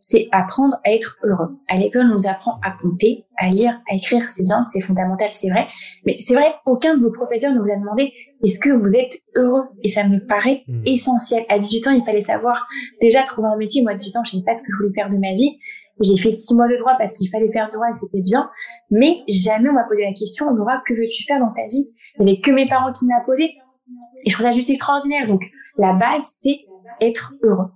c'est 0.00 0.28
apprendre 0.32 0.76
à 0.84 0.92
être 0.92 1.18
heureux. 1.22 1.58
À 1.68 1.76
l'école, 1.76 2.06
on 2.06 2.14
nous 2.14 2.26
apprend 2.26 2.58
à 2.64 2.72
compter, 2.82 3.26
à 3.36 3.50
lire, 3.50 3.80
à 3.88 3.94
écrire, 3.94 4.28
c'est 4.28 4.42
bien, 4.42 4.64
c'est 4.64 4.80
fondamental, 4.80 5.28
c'est 5.30 5.50
vrai. 5.50 5.66
Mais 6.06 6.16
c'est 6.20 6.34
vrai, 6.34 6.54
aucun 6.66 6.96
de 6.96 7.02
vos 7.02 7.12
professeurs 7.12 7.52
ne 7.52 7.60
vous 7.60 7.70
a 7.70 7.76
demandé 7.76 8.12
est-ce 8.42 8.58
que 8.58 8.70
vous 8.70 8.96
êtes 8.96 9.18
heureux? 9.36 9.64
Et 9.84 9.88
ça 9.88 10.04
me 10.04 10.26
paraît 10.26 10.62
hmm. 10.66 10.82
essentiel. 10.86 11.44
À 11.48 11.58
18 11.58 11.86
ans, 11.88 11.90
il 11.90 12.04
fallait 12.04 12.22
savoir 12.22 12.66
déjà 13.00 13.22
trouver 13.22 13.48
un 13.48 13.56
métier. 13.56 13.82
Moi, 13.82 13.92
à 13.92 13.94
18 13.94 14.16
ans, 14.16 14.24
je 14.24 14.30
ne 14.36 14.40
savais 14.40 14.44
pas 14.44 14.54
ce 14.54 14.62
que 14.62 14.68
je 14.70 14.82
voulais 14.82 14.94
faire 14.94 15.10
de 15.10 15.18
ma 15.18 15.34
vie. 15.34 15.58
J'ai 16.02 16.16
fait 16.16 16.32
six 16.32 16.54
mois 16.54 16.66
de 16.66 16.76
droit 16.76 16.94
parce 16.98 17.12
qu'il 17.12 17.28
fallait 17.28 17.52
faire 17.52 17.68
du 17.68 17.76
droit 17.76 17.88
et 17.90 17.92
que 17.92 17.98
c'était 17.98 18.22
bien. 18.22 18.48
Mais 18.90 19.18
jamais 19.28 19.68
on 19.68 19.74
m'a 19.74 19.84
posé 19.84 20.02
la 20.02 20.14
question, 20.14 20.48
Laura, 20.50 20.82
que 20.86 20.94
veux-tu 20.94 21.24
faire 21.24 21.38
dans 21.38 21.52
ta 21.52 21.66
vie? 21.66 21.90
Il 22.18 22.24
n'y 22.24 22.32
avait 22.32 22.40
que 22.40 22.50
mes 22.50 22.66
parents 22.66 22.90
qui 22.90 23.04
me 23.04 23.10
l'ont 23.10 23.24
posé. 23.26 23.54
Et 24.24 24.30
je 24.30 24.34
trouve 24.34 24.46
ça 24.46 24.52
juste 24.52 24.70
extraordinaire. 24.70 25.26
Donc, 25.26 25.50
la 25.76 25.92
base, 25.92 26.38
c'est 26.42 26.66
être 27.00 27.34
heureux. 27.42 27.70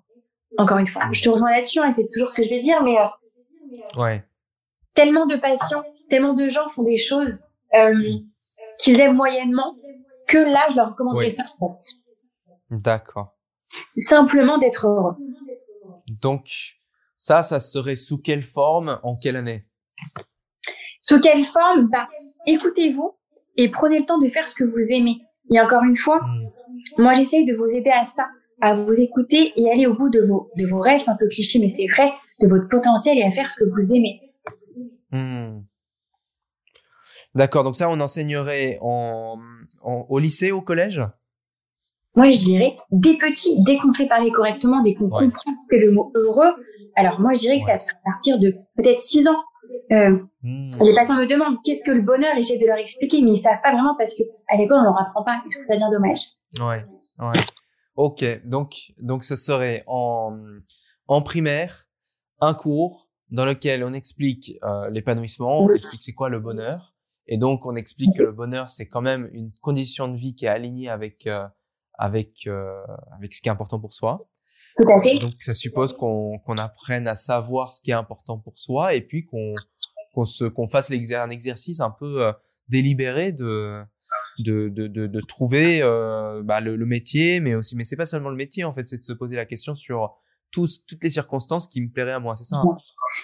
Encore 0.58 0.78
une 0.78 0.86
fois, 0.86 1.02
je 1.12 1.22
te 1.22 1.28
rejoins 1.28 1.50
là-dessus, 1.50 1.80
hein, 1.80 1.90
et 1.90 1.92
c'est 1.92 2.08
toujours 2.08 2.30
ce 2.30 2.36
que 2.36 2.42
je 2.42 2.48
vais 2.48 2.60
dire, 2.60 2.82
mais 2.82 2.96
euh, 2.96 4.00
ouais. 4.00 4.22
tellement 4.94 5.26
de 5.26 5.34
patients, 5.36 5.82
tellement 6.08 6.34
de 6.34 6.48
gens 6.48 6.68
font 6.68 6.84
des 6.84 6.96
choses 6.96 7.40
euh, 7.74 7.92
qu'ils 8.78 9.00
aiment 9.00 9.16
moyennement 9.16 9.76
que 10.28 10.38
là, 10.38 10.66
je 10.70 10.76
leur 10.76 10.90
recommanderais 10.90 11.30
ça. 11.30 11.42
D'accord. 12.70 13.34
Simplement 13.96 14.58
d'être 14.58 14.86
heureux. 14.86 15.16
Donc, 16.08 16.46
ça, 17.18 17.42
ça 17.42 17.58
serait 17.58 17.96
sous 17.96 18.18
quelle 18.18 18.44
forme, 18.44 19.00
en 19.02 19.16
quelle 19.16 19.36
année? 19.36 19.66
Sous 21.00 21.20
quelle 21.20 21.44
forme? 21.44 21.88
Bah, 21.90 22.08
Écoutez-vous 22.46 23.16
et 23.56 23.70
prenez 23.70 23.98
le 23.98 24.04
temps 24.04 24.18
de 24.18 24.28
faire 24.28 24.46
ce 24.46 24.54
que 24.54 24.64
vous 24.64 24.92
aimez. 24.92 25.22
Et 25.50 25.60
encore 25.60 25.82
une 25.84 25.94
fois, 25.94 26.20
hmm. 26.20 27.02
moi, 27.02 27.14
j'essaye 27.14 27.44
de 27.44 27.54
vous 27.54 27.66
aider 27.66 27.90
à 27.90 28.06
ça 28.06 28.28
à 28.60 28.74
vous 28.74 29.00
écouter 29.00 29.52
et 29.56 29.70
aller 29.70 29.86
au 29.86 29.94
bout 29.94 30.10
de 30.10 30.20
vos, 30.20 30.50
de 30.56 30.66
vos 30.66 30.78
rêves, 30.78 31.00
c'est 31.00 31.10
un 31.10 31.16
peu 31.16 31.28
cliché, 31.28 31.58
mais 31.58 31.70
c'est 31.70 31.86
vrai, 31.86 32.12
de 32.40 32.48
votre 32.48 32.68
potentiel 32.68 33.18
et 33.18 33.22
à 33.22 33.30
faire 33.30 33.50
ce 33.50 33.60
que 33.60 33.64
vous 33.64 33.94
aimez. 33.94 34.20
Hmm. 35.10 35.60
D'accord, 37.34 37.64
donc 37.64 37.74
ça, 37.74 37.90
on 37.90 38.00
enseignerait 38.00 38.78
en, 38.80 39.36
au 39.82 40.18
lycée, 40.18 40.52
au 40.52 40.60
collège? 40.60 41.02
Moi, 42.14 42.30
je 42.30 42.38
dirais, 42.38 42.76
dès 42.92 43.14
petit, 43.14 43.60
dès 43.64 43.76
qu'on 43.76 43.90
sait 43.90 44.06
parler 44.06 44.30
correctement, 44.30 44.82
dès 44.82 44.94
qu'on 44.94 45.08
comprend 45.08 45.52
que 45.68 45.76
le 45.76 45.90
mot 45.90 46.12
heureux, 46.14 46.54
alors 46.94 47.20
moi, 47.20 47.34
je 47.34 47.40
dirais 47.40 47.58
que 47.58 47.66
ça 47.66 47.72
à 47.72 48.10
partir 48.10 48.38
de 48.38 48.54
peut-être 48.76 49.00
6 49.00 49.26
ans. 49.26 49.42
Euh, 49.92 50.18
hmm. 50.42 50.70
Les 50.80 50.94
patients 50.94 51.16
me 51.16 51.26
demandent 51.26 51.58
qu'est-ce 51.64 51.82
que 51.84 51.90
le 51.90 52.02
bonheur 52.02 52.32
et 52.36 52.42
j'essaie 52.42 52.58
de 52.58 52.66
leur 52.66 52.78
expliquer, 52.78 53.22
mais 53.22 53.32
ils 53.32 53.36
savent 53.36 53.60
pas 53.62 53.72
vraiment 53.72 53.94
parce 53.98 54.14
que 54.14 54.22
à 54.48 54.56
l'école, 54.56 54.78
on 54.80 54.84
leur 54.84 55.00
apprend 55.00 55.22
pas. 55.24 55.42
Je 55.44 55.50
trouve 55.50 55.62
ça 55.64 55.76
bien 55.76 55.90
dommage. 55.90 56.20
Ouais, 56.58 56.84
ouais. 57.18 57.40
Ok, 57.96 58.24
donc 58.44 58.72
donc 58.98 59.24
ce 59.24 59.36
serait 59.36 59.84
en 59.86 60.36
en 61.06 61.22
primaire 61.22 61.86
un 62.40 62.54
cours 62.54 63.10
dans 63.30 63.44
lequel 63.44 63.84
on 63.84 63.92
explique 63.92 64.52
euh, 64.62 64.88
l'épanouissement, 64.90 65.60
on 65.60 65.72
explique 65.72 66.02
c'est 66.02 66.12
quoi 66.12 66.28
le 66.28 66.40
bonheur, 66.40 66.94
et 67.26 67.38
donc 67.38 67.66
on 67.66 67.76
explique 67.76 68.16
que 68.16 68.22
le 68.22 68.32
bonheur 68.32 68.70
c'est 68.70 68.88
quand 68.88 69.02
même 69.02 69.28
une 69.32 69.52
condition 69.60 70.08
de 70.08 70.16
vie 70.16 70.34
qui 70.34 70.46
est 70.46 70.48
alignée 70.48 70.88
avec 70.88 71.26
euh, 71.26 71.46
avec 71.98 72.48
avec 73.12 73.34
ce 73.34 73.40
qui 73.40 73.48
est 73.48 73.52
important 73.52 73.78
pour 73.78 73.92
soi. 73.92 74.28
Tout 74.76 74.92
à 74.92 75.00
fait. 75.00 75.18
Donc 75.18 75.34
ça 75.40 75.54
suppose 75.54 75.92
qu'on 75.92 76.38
qu'on 76.40 76.58
apprenne 76.58 77.06
à 77.06 77.14
savoir 77.14 77.72
ce 77.72 77.80
qui 77.80 77.92
est 77.92 77.94
important 77.94 78.38
pour 78.38 78.58
soi 78.58 78.94
et 78.94 79.02
puis 79.02 79.24
qu'on 79.24 79.54
qu'on 80.14 80.24
se 80.24 80.44
qu'on 80.44 80.68
fasse 80.68 80.90
un 80.90 81.30
exercice 81.30 81.80
un 81.80 81.90
peu 81.90 82.32
délibéré 82.68 83.32
de 83.32 83.82
de, 84.38 84.68
de, 84.68 84.86
de, 84.86 85.06
de 85.06 85.20
trouver 85.20 85.80
euh, 85.82 86.42
bah, 86.42 86.60
le, 86.60 86.76
le, 86.76 86.86
métier, 86.86 87.40
mais 87.40 87.54
aussi, 87.54 87.76
mais 87.76 87.84
c'est 87.84 87.96
pas 87.96 88.06
seulement 88.06 88.30
le 88.30 88.36
métier 88.36 88.64
en 88.64 88.72
fait, 88.72 88.88
c'est 88.88 88.98
de 88.98 89.04
se 89.04 89.12
poser 89.12 89.36
la 89.36 89.46
question 89.46 89.74
sur 89.74 90.16
tous, 90.50 90.84
toutes 90.86 91.02
les 91.02 91.10
circonstances 91.10 91.68
qui 91.68 91.80
me 91.80 91.88
plairaient 91.88 92.12
à 92.12 92.20
moi, 92.20 92.34
c'est 92.36 92.44
ça 92.44 92.56
hein? 92.56 92.76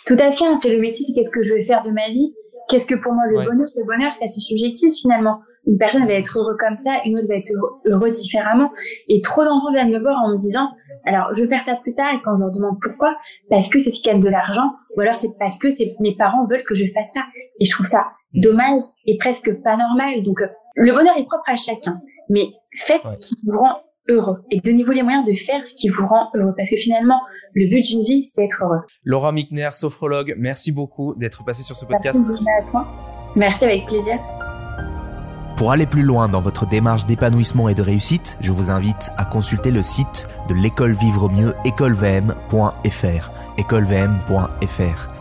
Tout 0.06 0.16
à 0.18 0.30
fait, 0.30 0.46
hein, 0.46 0.56
c'est 0.60 0.70
le 0.70 0.80
métier, 0.80 1.04
c'est 1.04 1.12
qu'est-ce 1.12 1.30
que 1.30 1.42
je 1.42 1.54
vais 1.54 1.62
faire 1.62 1.82
de 1.82 1.90
ma 1.90 2.08
vie, 2.10 2.34
qu'est-ce 2.68 2.86
que 2.86 2.94
pour 2.94 3.12
moi 3.12 3.24
le 3.28 3.36
bonheur, 3.36 3.68
le 3.76 3.84
bonheur 3.84 4.14
c'est 4.14 4.24
assez 4.24 4.40
subjectif 4.40 4.94
finalement. 5.00 5.40
Une 5.66 5.76
personne 5.76 6.06
va 6.06 6.14
être 6.14 6.38
heureux 6.38 6.56
comme 6.58 6.78
ça, 6.78 7.00
une 7.04 7.18
autre 7.18 7.28
va 7.28 7.34
être 7.34 7.52
heureux, 7.84 8.10
différemment. 8.10 8.70
Et 9.08 9.20
trop 9.20 9.44
d'enfants 9.44 9.72
viennent 9.74 9.92
me 9.92 10.00
voir 10.00 10.18
en 10.24 10.30
me 10.30 10.36
disant, 10.36 10.70
alors 11.14 11.32
je 11.34 11.42
vais 11.42 11.48
faire 11.48 11.62
ça 11.62 11.76
plus 11.76 11.94
tard, 11.94 12.12
et 12.14 12.20
quand 12.22 12.36
je 12.36 12.40
leur 12.40 12.50
demande 12.50 12.76
pourquoi, 12.80 13.14
parce 13.48 13.68
que 13.68 13.78
c'est 13.78 13.90
ce 13.90 14.00
qui 14.00 14.08
gagne 14.08 14.20
de 14.20 14.28
l'argent, 14.28 14.74
ou 14.96 15.00
alors 15.00 15.16
c'est 15.16 15.36
parce 15.38 15.58
que 15.58 15.68
mes 16.00 16.16
parents 16.16 16.44
veulent 16.44 16.64
que 16.64 16.74
je 16.74 16.86
fasse 16.86 17.12
ça. 17.14 17.22
Et 17.60 17.64
je 17.64 17.70
trouve 17.72 17.86
ça 17.86 18.06
mmh. 18.34 18.40
dommage 18.40 18.80
et 19.06 19.18
presque 19.18 19.52
pas 19.62 19.76
normal. 19.76 20.22
Donc 20.22 20.40
euh, 20.40 20.48
le 20.76 20.92
bonheur 20.92 21.16
est 21.18 21.24
propre 21.24 21.48
à 21.48 21.56
chacun, 21.56 22.00
mais 22.28 22.46
faites 22.76 23.06
ce 23.06 23.18
qui 23.18 23.34
vous 23.44 23.58
rend 23.58 23.82
heureux 24.08 24.38
et 24.50 24.60
donnez-vous 24.60 24.92
les 24.92 25.02
moyens 25.02 25.24
de 25.24 25.34
faire 25.34 25.66
ce 25.66 25.74
qui 25.74 25.88
vous 25.88 26.06
rend 26.06 26.30
heureux 26.34 26.54
parce 26.56 26.70
que 26.70 26.76
finalement, 26.76 27.20
le 27.54 27.68
but 27.68 27.82
d'une 27.82 28.02
vie, 28.02 28.24
c'est 28.24 28.44
être 28.44 28.64
heureux. 28.64 28.80
Laura 29.04 29.32
Mickner, 29.32 29.70
sophrologue, 29.72 30.34
merci 30.36 30.72
beaucoup 30.72 31.14
d'être 31.14 31.44
passée 31.44 31.62
sur 31.62 31.76
ce 31.76 31.84
podcast. 31.84 32.20
Merci 33.36 33.64
avec 33.64 33.86
plaisir. 33.86 34.18
Pour 35.60 35.72
aller 35.72 35.84
plus 35.84 36.04
loin 36.04 36.26
dans 36.26 36.40
votre 36.40 36.64
démarche 36.64 37.04
d'épanouissement 37.04 37.68
et 37.68 37.74
de 37.74 37.82
réussite, 37.82 38.38
je 38.40 38.50
vous 38.50 38.70
invite 38.70 39.12
à 39.18 39.26
consulter 39.26 39.70
le 39.70 39.82
site 39.82 40.26
de 40.48 40.54
l'école 40.54 40.92
vivre 40.92 41.28
mieux 41.28 41.54
écolevm.fr. 41.66 43.30
écolevm.fr 43.58 45.19